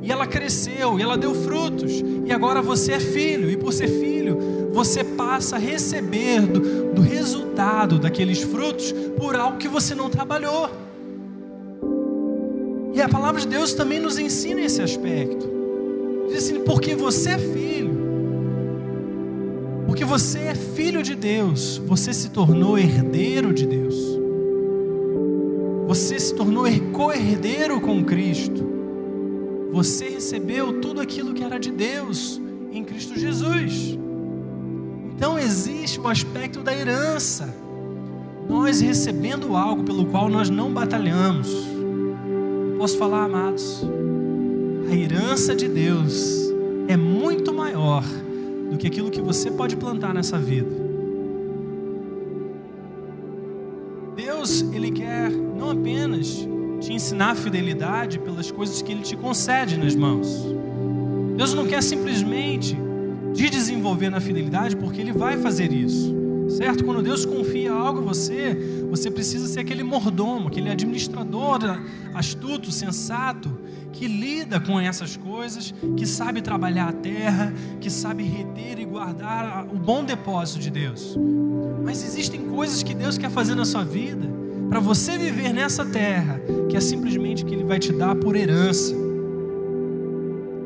[0.01, 3.88] e ela cresceu, e ela deu frutos, e agora você é filho, e por ser
[3.88, 10.09] filho, você passa a receber do, do resultado daqueles frutos por algo que você não
[10.09, 10.70] trabalhou.
[12.98, 15.48] E a palavra de Deus também nos ensina esse aspecto.
[16.28, 17.95] Diz assim: porque você é filho,
[19.86, 23.95] porque você é filho de Deus, você se tornou herdeiro de Deus.
[25.86, 28.66] Você se tornou co-herdeiro com Cristo.
[29.72, 32.41] Você recebeu tudo aquilo que era de Deus
[32.72, 33.95] em Cristo Jesus.
[35.16, 37.54] Então existe o aspecto da herança.
[38.50, 41.77] Nós recebendo algo pelo qual nós não batalhamos.
[42.78, 43.84] Posso falar, amados?
[44.88, 46.54] A herança de Deus
[46.88, 48.04] é muito maior
[48.70, 50.70] do que aquilo que você pode plantar nessa vida.
[54.16, 56.48] Deus, Ele quer não apenas
[56.80, 60.46] te ensinar a fidelidade pelas coisas que Ele te concede nas mãos.
[61.36, 62.78] Deus não quer simplesmente
[63.34, 66.16] te desenvolver na fidelidade, porque Ele vai fazer isso.
[66.48, 66.86] Certo?
[66.86, 71.82] Quando Deus confia algo a você, você precisa ser aquele mordomo, aquele administrador
[72.14, 73.58] astuto, sensato,
[73.92, 79.66] que lida com essas coisas, que sabe trabalhar a terra, que sabe reter e guardar
[79.66, 81.18] o bom depósito de Deus.
[81.84, 84.28] Mas existem coisas que Deus quer fazer na sua vida
[84.70, 88.94] para você viver nessa terra, que é simplesmente que Ele vai te dar por herança.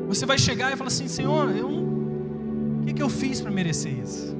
[0.08, 3.98] Você vai chegar e falar assim: Senhor, eu, o que, que eu fiz para merecer
[3.98, 4.36] isso?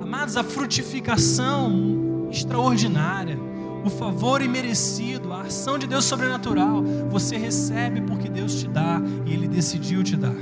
[0.00, 3.38] Amados, a frutificação extraordinária,
[3.84, 9.32] o favor imerecido, a ação de Deus sobrenatural, você recebe porque Deus te dá e
[9.32, 10.34] Ele decidiu te dar.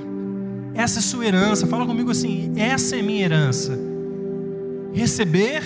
[0.75, 1.67] Essa é sua herança.
[1.67, 3.79] Fala comigo assim: essa é minha herança.
[4.93, 5.63] Receber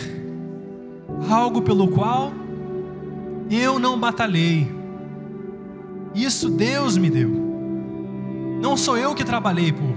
[1.29, 2.33] algo pelo qual
[3.51, 4.71] eu não batalhei.
[6.15, 7.31] Isso Deus me deu.
[8.61, 9.95] Não sou eu que trabalhei por.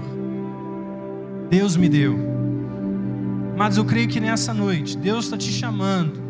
[1.48, 2.33] Deus me deu.
[3.56, 6.22] Mas eu creio que nessa noite Deus está te chamando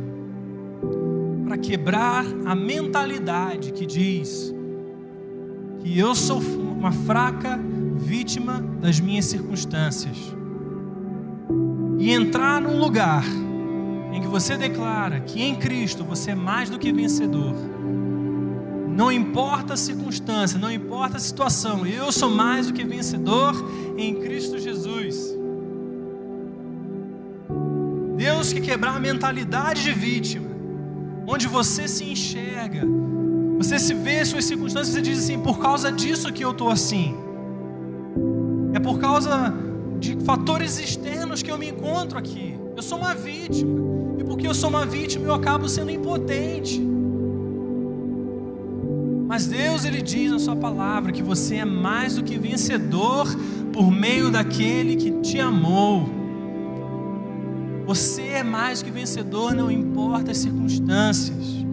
[1.46, 4.54] para quebrar a mentalidade que diz
[5.80, 7.58] que eu sou uma fraca
[7.96, 10.16] vítima das minhas circunstâncias
[11.98, 13.24] e entrar num lugar
[14.12, 17.54] em que você declara que em Cristo você é mais do que vencedor.
[18.88, 23.54] Não importa a circunstância, não importa a situação, eu sou mais do que vencedor
[23.96, 25.33] em Cristo Jesus.
[28.24, 30.48] Deus que quebrar a mentalidade de vítima,
[31.26, 32.82] onde você se enxerga,
[33.58, 37.14] você se vê suas circunstâncias e diz assim: por causa disso que eu estou assim,
[38.72, 39.52] é por causa
[40.00, 42.58] de fatores externos que eu me encontro aqui.
[42.74, 43.78] Eu sou uma vítima.
[44.18, 46.80] E porque eu sou uma vítima, eu acabo sendo impotente.
[49.28, 53.26] Mas Deus ele diz na sua palavra que você é mais do que vencedor
[53.70, 56.23] por meio daquele que te amou.
[57.86, 61.64] Você é mais que vencedor, não importa as circunstâncias.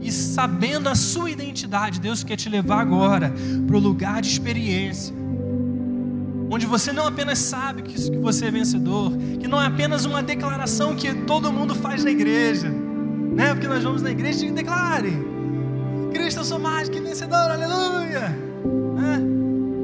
[0.00, 3.32] E sabendo a sua identidade, Deus quer te levar agora
[3.66, 5.14] para o lugar de experiência
[6.50, 10.94] onde você não apenas sabe que você é vencedor, que não é apenas uma declaração
[10.94, 13.52] que todo mundo faz na igreja, né?
[13.52, 15.12] Porque nós vamos na igreja e declare:
[16.12, 18.28] Cristo, eu sou mais que vencedor, aleluia.
[18.94, 19.18] Né?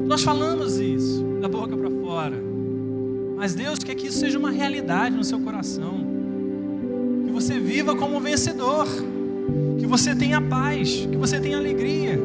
[0.05, 2.41] Nós falamos isso da boca para fora,
[3.35, 5.99] mas Deus quer que isso seja uma realidade no seu coração,
[7.25, 8.87] que você viva como vencedor,
[9.79, 12.19] que você tenha paz, que você tenha alegria,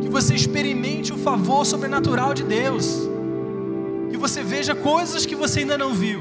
[0.00, 3.08] que você experimente o favor sobrenatural de Deus
[4.08, 6.20] que você veja coisas que você ainda não viu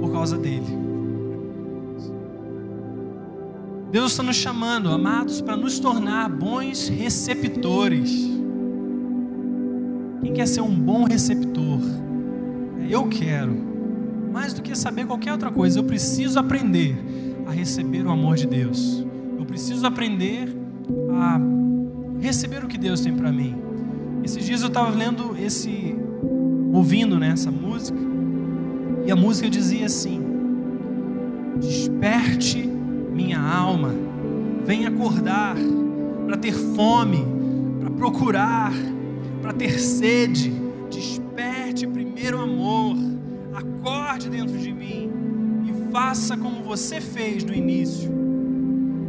[0.00, 0.84] por causa dele.
[3.90, 8.28] Deus está nos chamando, amados, para nos tornar bons receptores.
[10.20, 11.78] Quem quer ser um bom receptor?
[12.88, 13.74] Eu quero.
[14.32, 16.96] Mais do que saber qualquer outra coisa, eu preciso aprender
[17.46, 19.04] a receber o amor de Deus.
[19.38, 20.48] Eu preciso aprender
[21.12, 21.40] a
[22.20, 23.54] receber o que Deus tem para mim.
[24.24, 25.96] Esses dias eu estava lendo esse
[26.72, 27.98] ouvindo né, essa música,
[29.06, 30.20] e a música dizia assim:
[31.60, 33.94] Desperte minha alma,
[34.64, 35.56] vem acordar
[36.26, 37.24] para ter fome,
[37.80, 38.72] para procurar,
[39.40, 40.52] para ter sede.
[40.90, 41.23] Desperte
[42.24, 42.96] primeiro amor,
[43.52, 45.10] acorde dentro de mim
[45.68, 48.10] e faça como você fez no início.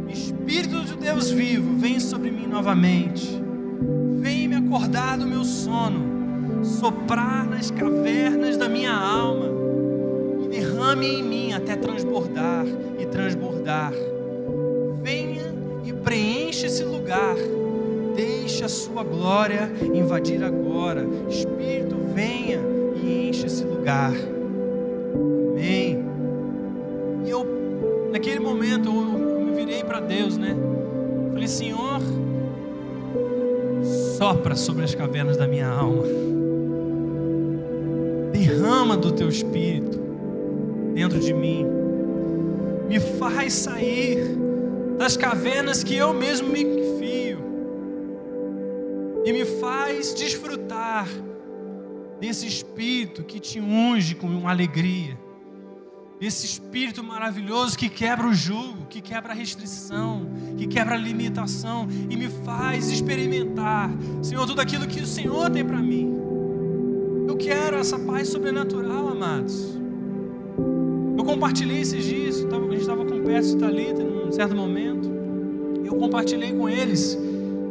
[0.06, 3.40] Espírito de Deus vivo, vem sobre mim novamente.
[4.20, 9.46] Vem me acordar do meu sono soprar nas cavernas da minha alma
[10.44, 12.66] e derrame em mim até transbordar
[12.98, 13.92] e transbordar.
[15.02, 15.54] Venha
[15.86, 17.34] e preencha esse lugar.
[18.14, 21.06] Deixe a sua glória invadir agora.
[21.30, 22.75] Espírito, venha
[23.86, 24.12] lugar.
[25.52, 26.04] Amém.
[27.24, 27.46] E eu,
[28.10, 30.56] naquele momento, eu, me virei para Deus, né?
[31.30, 32.00] Falei, Senhor,
[34.18, 36.02] sopra sobre as cavernas da minha alma
[38.32, 39.98] derrama do teu espírito
[40.92, 41.64] dentro de mim,
[42.88, 44.18] me faz sair
[44.98, 46.64] das cavernas que eu mesmo me
[46.98, 47.38] fio
[49.24, 51.08] e me faz desfrutar
[52.20, 55.18] desse Espírito que te unge com alegria,
[56.18, 61.86] desse Espírito maravilhoso que quebra o jugo, que quebra a restrição, que quebra a limitação
[62.08, 63.90] e me faz experimentar,
[64.22, 66.14] Senhor, tudo aquilo que o Senhor tem para mim.
[67.28, 69.76] Eu quero essa paz sobrenatural, amados.
[71.18, 75.10] Eu compartilhei esses dias, a gente estava com o e Thalita num certo momento.
[75.84, 77.18] Eu compartilhei com eles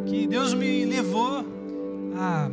[0.06, 1.46] que Deus me levou
[2.18, 2.50] a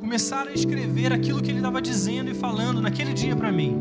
[0.00, 3.76] começar a escrever aquilo que Ele estava dizendo e falando naquele dia para mim.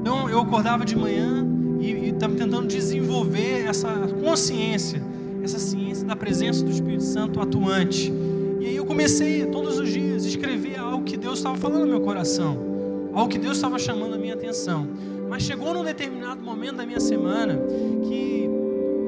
[0.00, 1.46] Então eu acordava de manhã
[1.80, 3.88] e estava tentando desenvolver essa
[4.22, 5.02] consciência,
[5.42, 8.12] essa ciência da presença do Espírito Santo atuante.
[8.60, 11.86] E aí eu comecei todos os dias a escrever algo que Deus estava falando no
[11.86, 12.56] meu coração,
[13.12, 14.88] algo que Deus estava chamando a minha atenção.
[15.28, 17.58] Mas chegou num determinado momento da minha semana
[18.08, 18.48] que,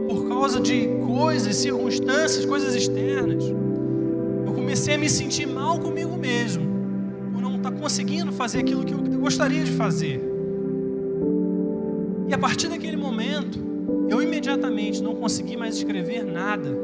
[0.08, 3.44] por causa de coisas, circunstâncias, coisas externas,
[4.66, 6.66] comecei a me sentir mal comigo mesmo,
[7.32, 10.20] por não estar conseguindo fazer aquilo que eu gostaria de fazer.
[12.26, 13.60] E a partir daquele momento,
[14.08, 16.76] eu imediatamente não consegui mais escrever nada.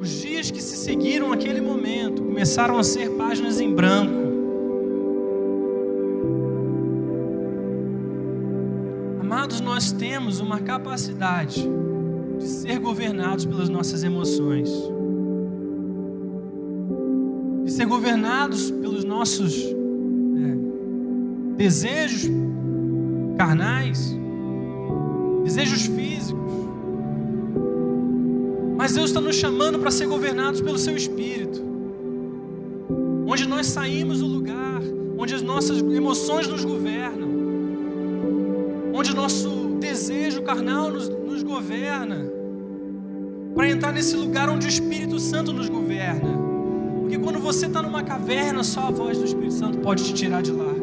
[0.00, 4.24] Os dias que se seguiram aquele momento começaram a ser páginas em branco.
[9.20, 11.64] Amados, nós temos uma capacidade
[12.40, 14.68] de ser governados pelas nossas emoções,
[17.74, 22.30] ser governados pelos nossos é, desejos
[23.36, 24.16] carnais,
[25.42, 26.52] desejos físicos.
[28.76, 31.60] Mas Deus está nos chamando para ser governados pelo Seu Espírito,
[33.26, 34.80] onde nós saímos do lugar,
[35.18, 37.28] onde as nossas emoções nos governam,
[38.92, 42.30] onde nosso desejo carnal nos, nos governa,
[43.52, 46.43] para entrar nesse lugar onde o Espírito Santo nos governa.
[47.14, 50.42] Porque quando você está numa caverna, só a voz do Espírito Santo pode te tirar
[50.42, 50.74] de lá.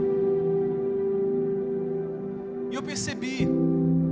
[2.71, 3.49] E eu percebi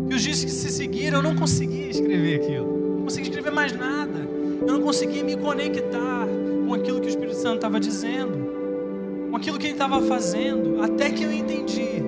[0.05, 2.97] que os dias que se seguiram eu não conseguia escrever aquilo.
[2.97, 4.20] Não conseguia escrever mais nada.
[4.59, 6.28] Eu não conseguia me conectar
[6.67, 11.09] com aquilo que o Espírito Santo estava dizendo, com aquilo que ele estava fazendo, até
[11.11, 12.03] que eu entendi.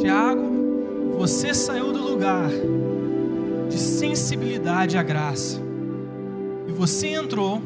[0.00, 2.50] Tiago, você saiu do lugar
[3.70, 5.62] de sensibilidade à graça.
[6.66, 7.62] E você entrou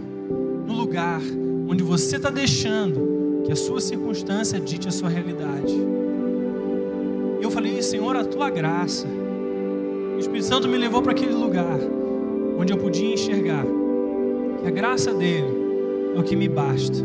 [0.67, 1.23] no lugar
[1.69, 5.75] onde você está deixando que a sua circunstância dite a sua realidade.
[7.39, 9.07] E eu falei, Senhor, a tua graça.
[9.07, 11.79] O Espírito Santo me levou para aquele lugar
[12.59, 13.65] onde eu podia enxergar
[14.61, 15.47] que a graça dele
[16.17, 16.99] é o que me basta.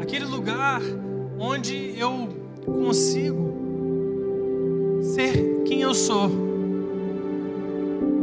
[0.00, 0.80] Aquele lugar
[1.38, 2.28] onde eu
[2.64, 3.52] consigo
[5.02, 6.30] ser quem eu sou,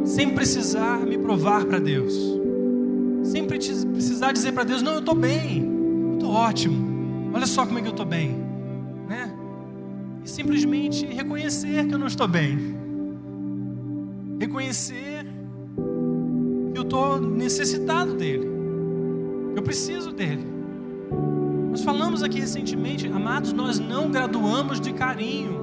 [0.03, 2.38] sem precisar me provar para Deus,
[3.99, 5.61] precisar dizer para Deus: não, eu estou bem,
[6.11, 8.33] eu estou ótimo, olha só como é que eu estou bem,
[9.07, 9.29] né?
[10.23, 12.77] E simplesmente reconhecer que eu não estou bem,
[14.39, 15.25] reconhecer
[16.71, 18.47] que eu estou necessitado dele,
[19.55, 20.47] eu preciso dele.
[21.69, 25.59] Nós falamos aqui recentemente, amados, nós não graduamos de carinho.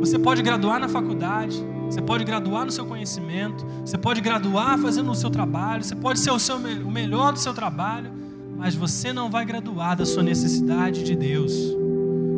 [0.00, 5.10] Você pode graduar na faculdade, você pode graduar no seu conhecimento, você pode graduar fazendo
[5.10, 8.12] o seu trabalho, você pode ser o, seu, o melhor do seu trabalho,
[8.56, 11.52] mas você não vai graduar da sua necessidade de Deus.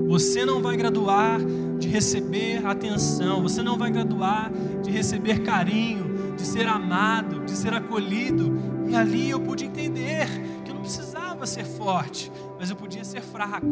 [0.09, 1.39] Você não vai graduar
[1.79, 4.51] de receber atenção, você não vai graduar
[4.83, 8.53] de receber carinho, de ser amado, de ser acolhido.
[8.89, 10.27] E ali eu pude entender
[10.65, 13.67] que eu não precisava ser forte, mas eu podia ser fraco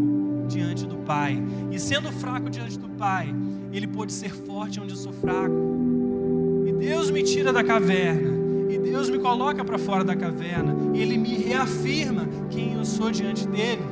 [0.46, 1.42] diante do Pai.
[1.70, 3.34] E sendo fraco diante do Pai,
[3.72, 5.54] Ele pôde ser forte onde eu sou fraco.
[6.66, 8.36] E Deus me tira da caverna.
[8.70, 10.74] E Deus me coloca para fora da caverna.
[10.94, 13.82] E Ele me reafirma quem eu sou diante dele.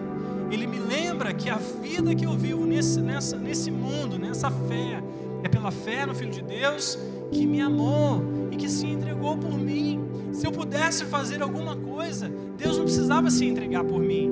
[0.51, 5.03] Ele me lembra que a vida que eu vivo nesse, nessa, nesse mundo, nessa fé,
[5.43, 6.99] é pela fé no Filho de Deus
[7.31, 10.01] que me amou e que se entregou por mim.
[10.33, 14.31] Se eu pudesse fazer alguma coisa, Deus não precisava se entregar por mim.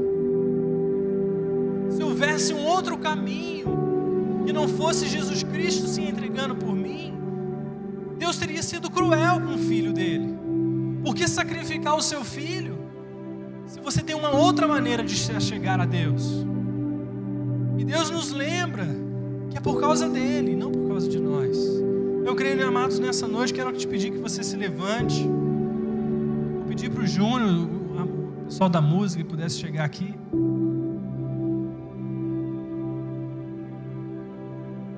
[1.90, 3.93] Se houvesse um outro caminho
[4.44, 7.14] que não fosse Jesus Cristo se entregando por mim,
[8.18, 10.34] Deus teria sido cruel com o filho dele.
[11.02, 12.78] Por que sacrificar o seu filho
[13.66, 16.44] se você tem uma outra maneira de chegar a Deus?
[17.76, 18.86] E Deus nos lembra
[19.50, 21.58] que é por causa dele, não por causa de nós.
[22.24, 25.22] Eu creio, amados, nessa noite quero te pedir que você se levante.
[25.22, 30.14] Vou pedir para o Júnior, o pessoal da música, que pudesse chegar aqui.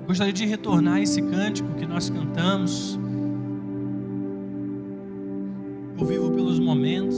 [0.06, 2.98] Gostaria de retornar esse cântico que nós cantamos.
[5.98, 7.16] ao vivo pelos momentos.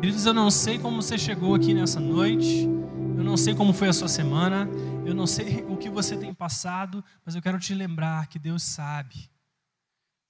[0.00, 2.68] Queridos, eu não sei como você chegou aqui nessa noite.
[3.16, 4.68] Eu não sei como foi a sua semana,
[5.04, 8.62] eu não sei o que você tem passado, mas eu quero te lembrar que Deus
[8.62, 9.30] sabe.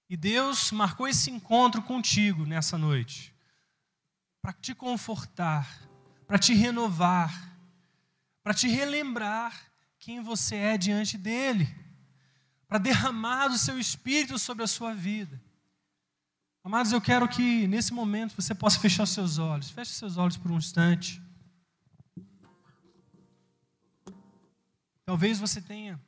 [0.09, 3.36] E Deus marcou esse encontro contigo nessa noite
[4.47, 5.69] para te confortar,
[6.25, 7.59] para te renovar,
[8.45, 9.53] para te relembrar
[9.99, 11.67] quem você é diante dele,
[12.69, 15.43] para derramar o seu espírito sobre a sua vida.
[16.63, 19.71] Amados, eu quero que nesse momento você possa fechar seus olhos.
[19.71, 21.21] Feche seus olhos por um instante.
[25.05, 26.01] Talvez você tenha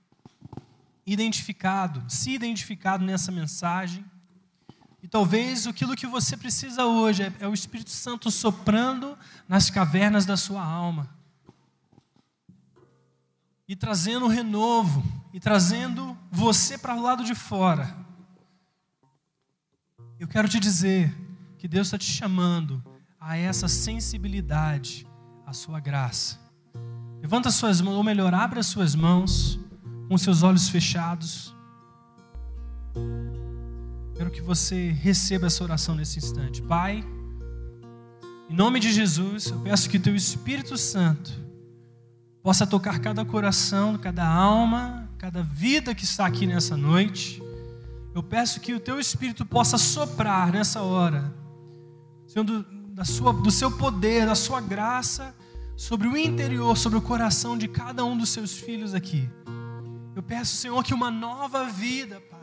[1.05, 4.09] identificado, se identificado nessa mensagem.
[5.03, 9.17] E talvez aquilo que você precisa hoje é, é o Espírito Santo soprando
[9.49, 11.09] nas cavernas da sua alma.
[13.67, 18.09] E trazendo renovo, e trazendo você para o lado de fora
[20.19, 21.15] eu quero te dizer
[21.59, 22.83] que Deus está te chamando
[23.21, 25.07] a essa sensibilidade,
[25.47, 26.41] à sua graça.
[27.21, 29.61] Levanta suas mãos, ou melhor, abre as suas mãos,
[30.09, 31.55] com seus olhos fechados.
[34.19, 36.61] Quero que você receba essa oração nesse instante.
[36.61, 37.03] Pai,
[38.51, 41.33] em nome de Jesus, eu peço que teu Espírito Santo
[42.43, 47.41] possa tocar cada coração, cada alma, cada vida que está aqui nessa noite
[48.19, 51.33] eu peço que o teu Espírito possa soprar nessa hora,
[52.27, 55.33] Senhor, do, da sua, do seu poder, da sua graça,
[55.77, 59.31] sobre o interior, sobre o coração de cada um dos seus filhos aqui.
[60.17, 62.38] Eu peço, Senhor, que uma nova vida, Pai,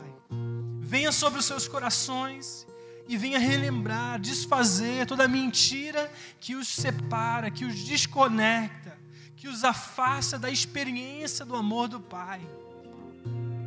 [0.86, 2.64] venha sobre os seus corações
[3.08, 6.10] e venha relembrar, desfazer toda mentira
[6.40, 8.96] que os separa, que os desconecta,
[9.36, 12.40] que os afasta da experiência do amor do Pai.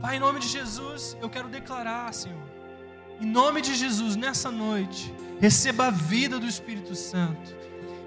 [0.02, 2.42] Pai, em nome de Jesus, eu quero declarar, Senhor,
[3.20, 7.54] em nome de Jesus, nessa noite, receba a vida do Espírito Santo,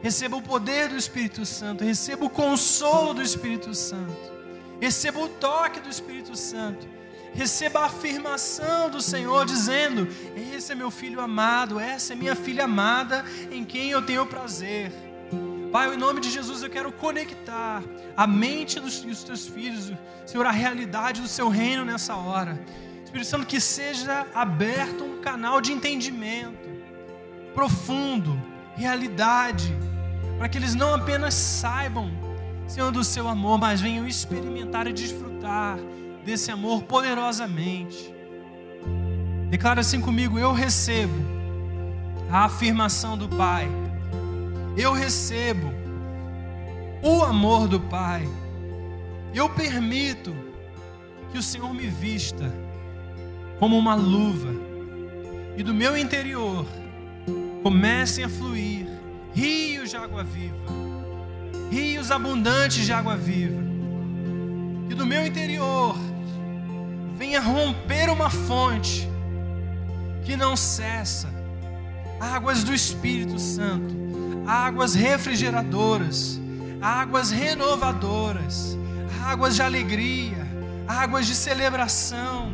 [0.02, 4.32] receba o poder do Espírito Santo, receba o consolo do Espírito Santo,
[4.80, 6.88] receba o toque do Espírito Santo,
[7.34, 10.08] receba a afirmação do Senhor dizendo:
[10.54, 14.92] Esse é meu filho amado, essa é minha filha amada, em quem eu tenho prazer.
[15.72, 17.82] Pai, em nome de Jesus, eu quero conectar
[18.14, 19.90] a mente dos, dos teus filhos,
[20.26, 22.62] Senhor, a realidade do seu reino nessa hora.
[23.02, 26.70] Espírito Santo, que seja aberto um canal de entendimento
[27.54, 28.40] profundo,
[28.74, 29.74] realidade,
[30.38, 32.10] para que eles não apenas saibam,
[32.66, 35.78] Senhor, do seu amor, mas venham experimentar e desfrutar
[36.24, 38.12] desse amor poderosamente.
[39.50, 41.14] Declara assim comigo: eu recebo
[42.30, 43.68] a afirmação do Pai
[44.76, 45.72] eu recebo
[47.02, 48.26] o amor do Pai.
[49.34, 50.34] Eu permito
[51.30, 52.52] que o Senhor me vista
[53.58, 54.50] como uma luva
[55.56, 56.66] e do meu interior
[57.62, 58.86] comecem a fluir
[59.34, 60.56] rios de água viva,
[61.70, 63.62] rios abundantes de água viva.
[64.88, 65.96] Que do meu interior
[67.16, 69.08] venha romper uma fonte
[70.24, 71.28] que não cessa,
[72.20, 74.02] águas do Espírito Santo
[74.46, 76.40] águas refrigeradoras,
[76.80, 78.76] águas renovadoras,
[79.24, 80.46] águas de alegria,
[80.86, 82.52] águas de celebração,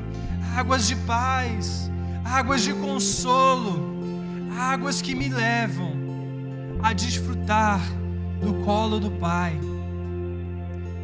[0.56, 1.90] águas de paz,
[2.24, 3.98] águas de consolo,
[4.58, 5.92] águas que me levam
[6.82, 7.80] a desfrutar
[8.40, 9.58] do colo do Pai.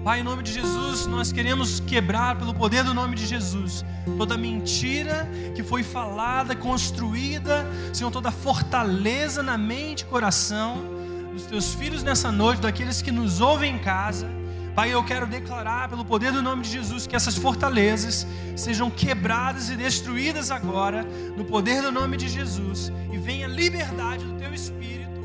[0.05, 3.83] Pai, em nome de Jesus, nós queremos quebrar pelo poder do nome de Jesus
[4.19, 10.85] toda mentira que foi falada, construída, Senhor, toda fortaleza na mente e coração
[11.33, 14.29] dos teus filhos nessa noite, daqueles que nos ouvem em casa.
[14.75, 19.71] Pai, eu quero declarar pelo poder do nome de Jesus que essas fortalezas sejam quebradas
[19.71, 21.03] e destruídas agora,
[21.35, 25.19] no poder do nome de Jesus, e venha liberdade do teu espírito,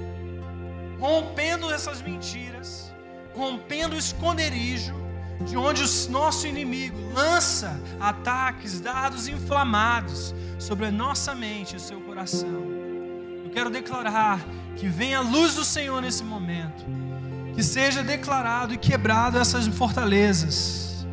[0.98, 2.89] rompendo essas mentiras
[3.40, 4.94] rompendo o esconderijo
[5.46, 11.80] de onde o nosso inimigo lança ataques, dados inflamados sobre a nossa mente e o
[11.80, 12.66] seu coração.
[13.46, 14.40] Eu quero declarar
[14.76, 16.86] que venha a luz do Senhor nesse momento,
[17.56, 21.06] que seja declarado e quebrado essas fortalezas.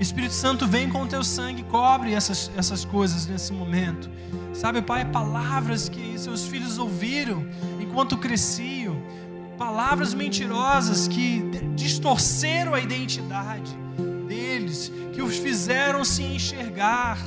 [0.00, 4.10] Espírito Santo, vem com o teu sangue, cobre essas, essas coisas nesse momento.
[4.54, 7.46] Sabe, Pai, palavras que seus filhos ouviram
[7.78, 9.00] enquanto cresciam,
[9.56, 11.42] palavras mentirosas que
[11.74, 13.76] distorceram a identidade
[14.26, 17.18] deles, que os fizeram se enxergar,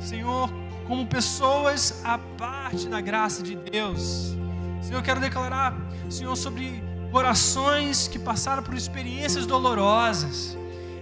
[0.00, 0.50] Senhor,
[0.86, 4.36] como pessoas à parte da graça de Deus.
[4.82, 5.76] Senhor, eu quero declarar,
[6.10, 10.56] Senhor, sobre corações que passaram por experiências dolorosas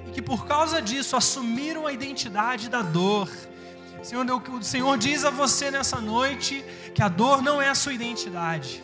[0.07, 3.29] e que por causa disso assumiram a identidade da dor.
[4.03, 6.65] Senhor, o Senhor diz a você nessa noite
[6.95, 8.83] que a dor não é a sua identidade.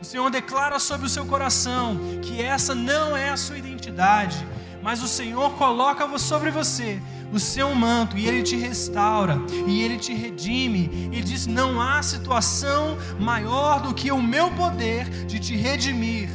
[0.00, 4.46] O Senhor declara sobre o seu coração que essa não é a sua identidade,
[4.82, 9.98] mas o Senhor coloca sobre você o seu manto e ele te restaura e ele
[9.98, 11.10] te redime.
[11.12, 16.30] E diz: Não há situação maior do que o meu poder de te redimir.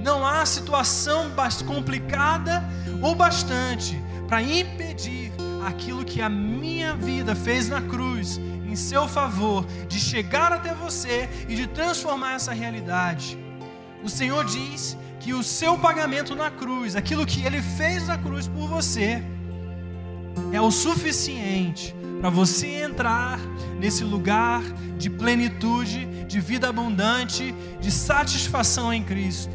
[0.00, 1.32] Não há situação
[1.66, 2.62] complicada
[3.02, 5.32] ou bastante para impedir
[5.66, 8.38] aquilo que a minha vida fez na cruz
[8.74, 13.38] em seu favor, de chegar até você e de transformar essa realidade.
[14.02, 18.48] O Senhor diz que o seu pagamento na cruz, aquilo que ele fez na cruz
[18.48, 19.22] por você,
[20.52, 23.38] é o suficiente para você entrar
[23.78, 24.60] nesse lugar
[24.98, 29.54] de plenitude, de vida abundante, de satisfação em Cristo.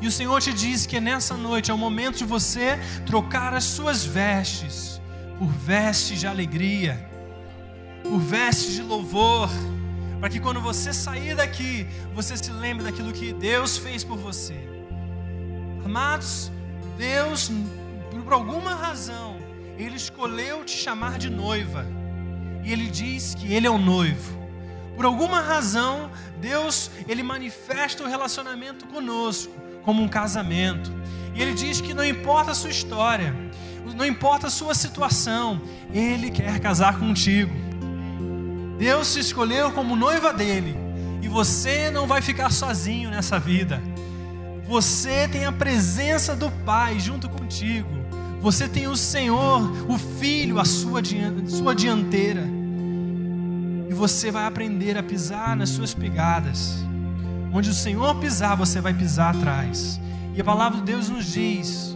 [0.00, 3.64] E o Senhor te diz que nessa noite é o momento de você trocar as
[3.64, 5.00] suas vestes
[5.38, 7.09] por vestes de alegria
[8.10, 9.48] por vestes de louvor,
[10.18, 14.56] para que quando você sair daqui, você se lembre daquilo que Deus fez por você.
[15.84, 16.50] Amados,
[16.98, 17.52] Deus,
[18.24, 19.36] por alguma razão,
[19.78, 21.86] Ele escolheu te chamar de noiva,
[22.64, 24.40] e Ele diz que Ele é o noivo.
[24.96, 29.52] Por alguma razão, Deus, Ele manifesta o relacionamento conosco
[29.84, 30.92] como um casamento.
[31.32, 33.32] E Ele diz que não importa a sua história,
[33.94, 35.62] não importa a sua situação,
[35.94, 37.69] Ele quer casar contigo.
[38.80, 40.74] Deus te escolheu como noiva dele.
[41.20, 43.78] E você não vai ficar sozinho nessa vida.
[44.66, 47.90] Você tem a presença do Pai junto contigo.
[48.40, 51.02] Você tem o Senhor, o Filho, a sua,
[51.46, 52.42] sua dianteira.
[53.90, 56.82] E você vai aprender a pisar nas suas pegadas.
[57.52, 60.00] Onde o Senhor pisar, você vai pisar atrás.
[60.34, 61.94] E a palavra de Deus nos diz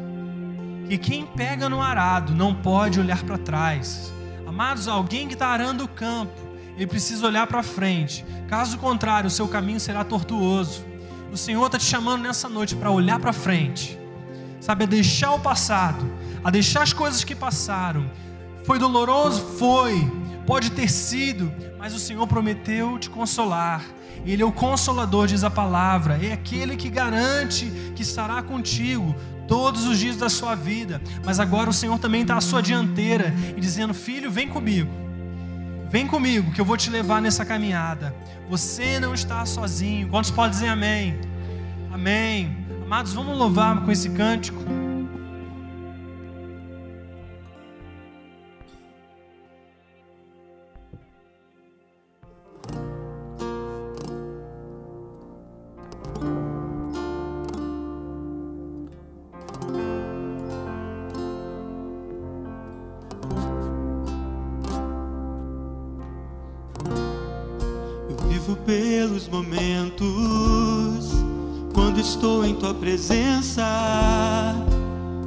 [0.87, 4.12] que quem pega no arado não pode olhar para trás.
[4.47, 6.44] Amados, alguém que está arando o campo,
[6.77, 8.25] ele precisa olhar para frente.
[8.49, 10.85] Caso contrário, o seu caminho será tortuoso.
[11.33, 13.99] O Senhor está te chamando nessa noite para olhar para frente,
[14.61, 16.09] sabe, a deixar o passado,
[16.45, 18.09] a deixar as coisas que passaram.
[18.64, 19.41] Foi doloroso?
[19.59, 20.11] Foi.
[20.47, 23.83] Pode ter sido, mas o Senhor prometeu te consolar.
[24.25, 26.18] Ele é o consolador, diz a palavra.
[26.22, 29.14] É aquele que garante que estará contigo
[29.49, 31.01] todos os dias da sua vida.
[31.25, 35.04] Mas agora o Senhor também está à sua dianteira e dizendo: Filho, vem comigo.
[35.95, 38.13] Vem comigo que eu vou te levar nessa caminhada.
[38.51, 40.09] Você não está sozinho.
[40.09, 41.21] Quantos podem dizer amém?
[41.93, 42.67] Amém.
[42.85, 44.59] Amados, vamos louvar com esse cântico.
[69.35, 71.11] Momentos
[71.72, 73.64] quando estou em tua presença.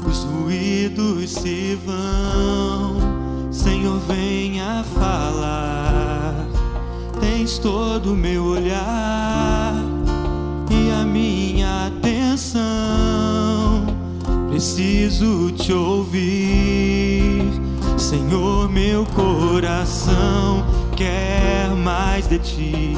[0.07, 6.47] Os ruídos se vão, Senhor, venha falar.
[7.19, 9.75] Tens todo o meu olhar
[10.71, 12.63] e a minha atenção.
[14.49, 17.43] Preciso te ouvir,
[17.97, 22.97] Senhor, meu coração quer mais de ti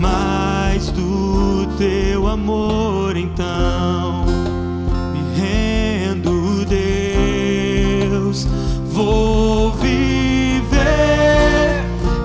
[0.00, 4.24] mais do teu amor, então
[5.12, 8.48] me rendo, Deus,
[8.86, 10.70] vou viver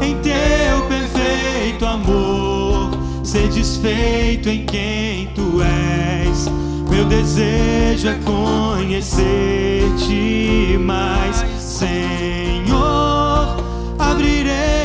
[0.01, 2.91] em teu perfeito amor,
[3.23, 6.49] ser desfeito em quem tu és.
[6.89, 13.57] Meu desejo é conhecer-te mais, Senhor.
[13.99, 14.84] Abrirei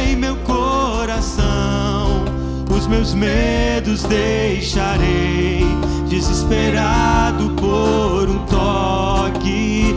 [2.91, 5.65] meus medos deixarei,
[6.09, 9.95] desesperado por um toque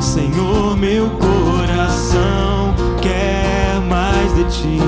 [0.00, 0.76] Senhor.
[0.76, 4.78] Meu coração quer mais de ti,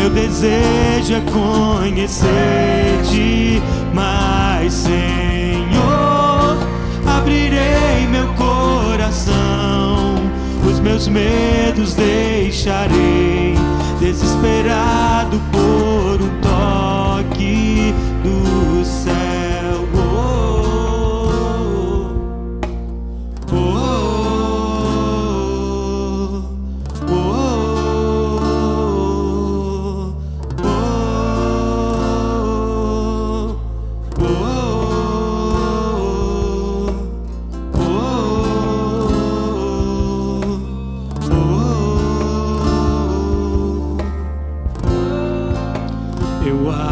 [0.00, 2.30] Meu desejo é conhecer-te
[3.92, 6.56] mais, Senhor.
[7.06, 10.14] Abrirei meu coração,
[10.66, 13.54] os meus medos deixarei,
[14.00, 17.94] desesperado por um toque
[18.24, 19.29] do céu.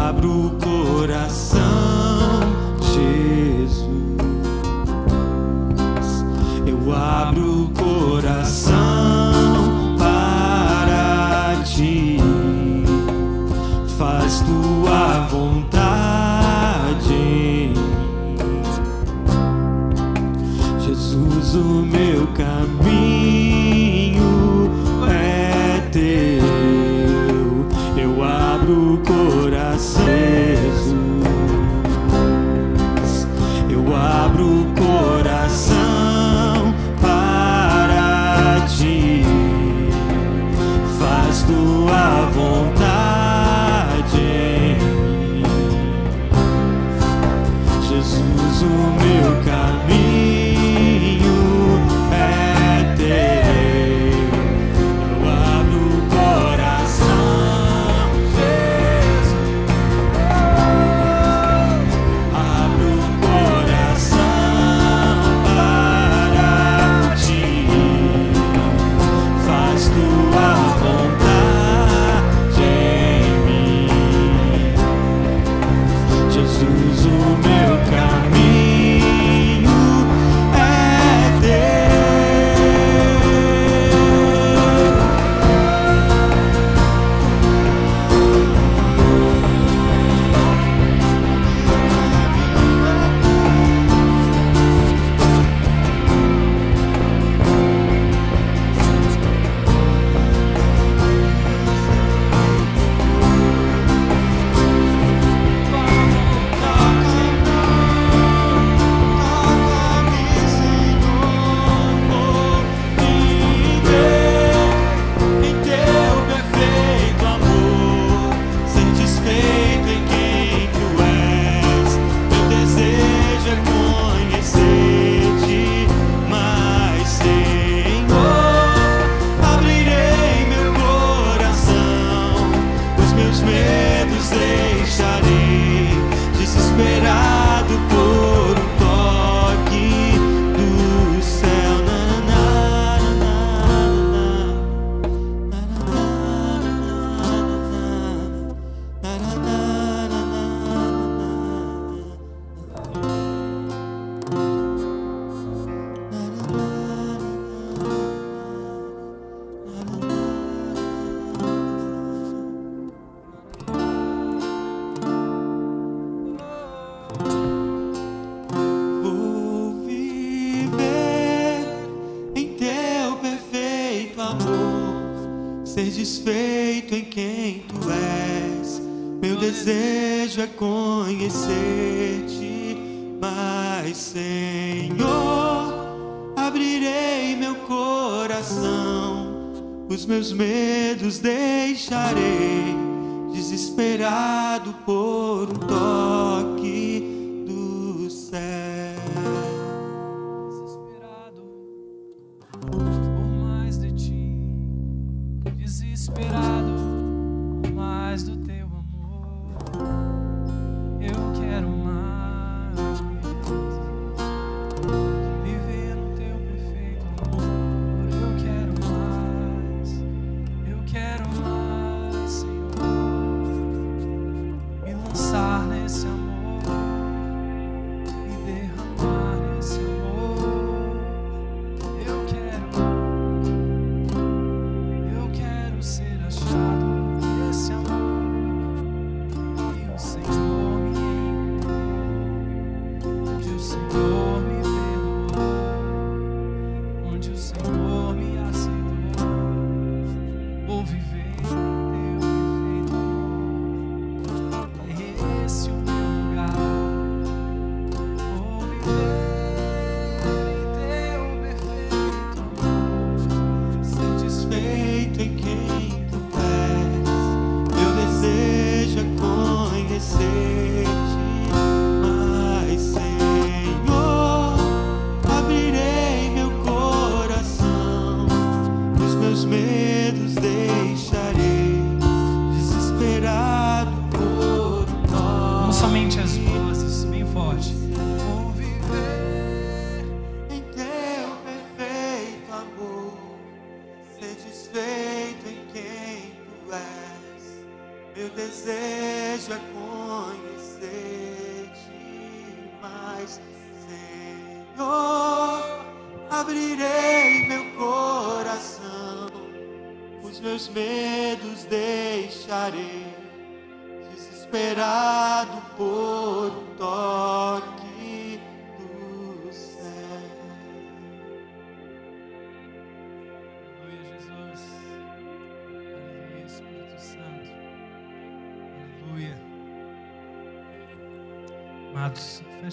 [0.09, 1.58] abro o coração.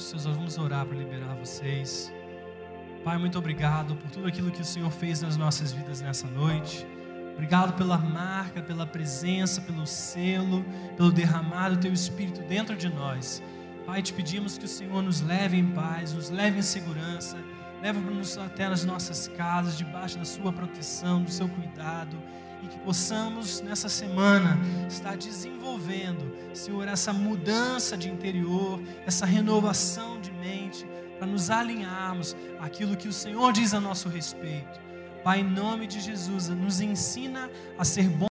[0.07, 2.13] Seus vamos orar para liberar vocês.
[3.03, 6.87] Pai, muito obrigado por tudo aquilo que o Senhor fez nas nossas vidas nessa noite.
[7.33, 10.65] Obrigado pela marca, pela presença, pelo selo,
[10.97, 13.43] pelo derramado do Teu Espírito dentro de nós.
[13.85, 17.37] Pai, te pedimos que o Senhor nos leve em paz, nos leve em segurança,
[17.83, 22.17] leve-nos até nas nossas casas, debaixo da Sua proteção, do Seu cuidado,
[22.67, 24.59] e que possamos nessa semana
[24.89, 30.87] estar desenvolvendo, Senhor, essa mudança de interior, essa renovação de mente
[31.17, 34.81] para nos alinharmos àquilo que o Senhor diz a nosso respeito.
[35.23, 38.25] Pai, em nome de Jesus, nos ensina a ser bom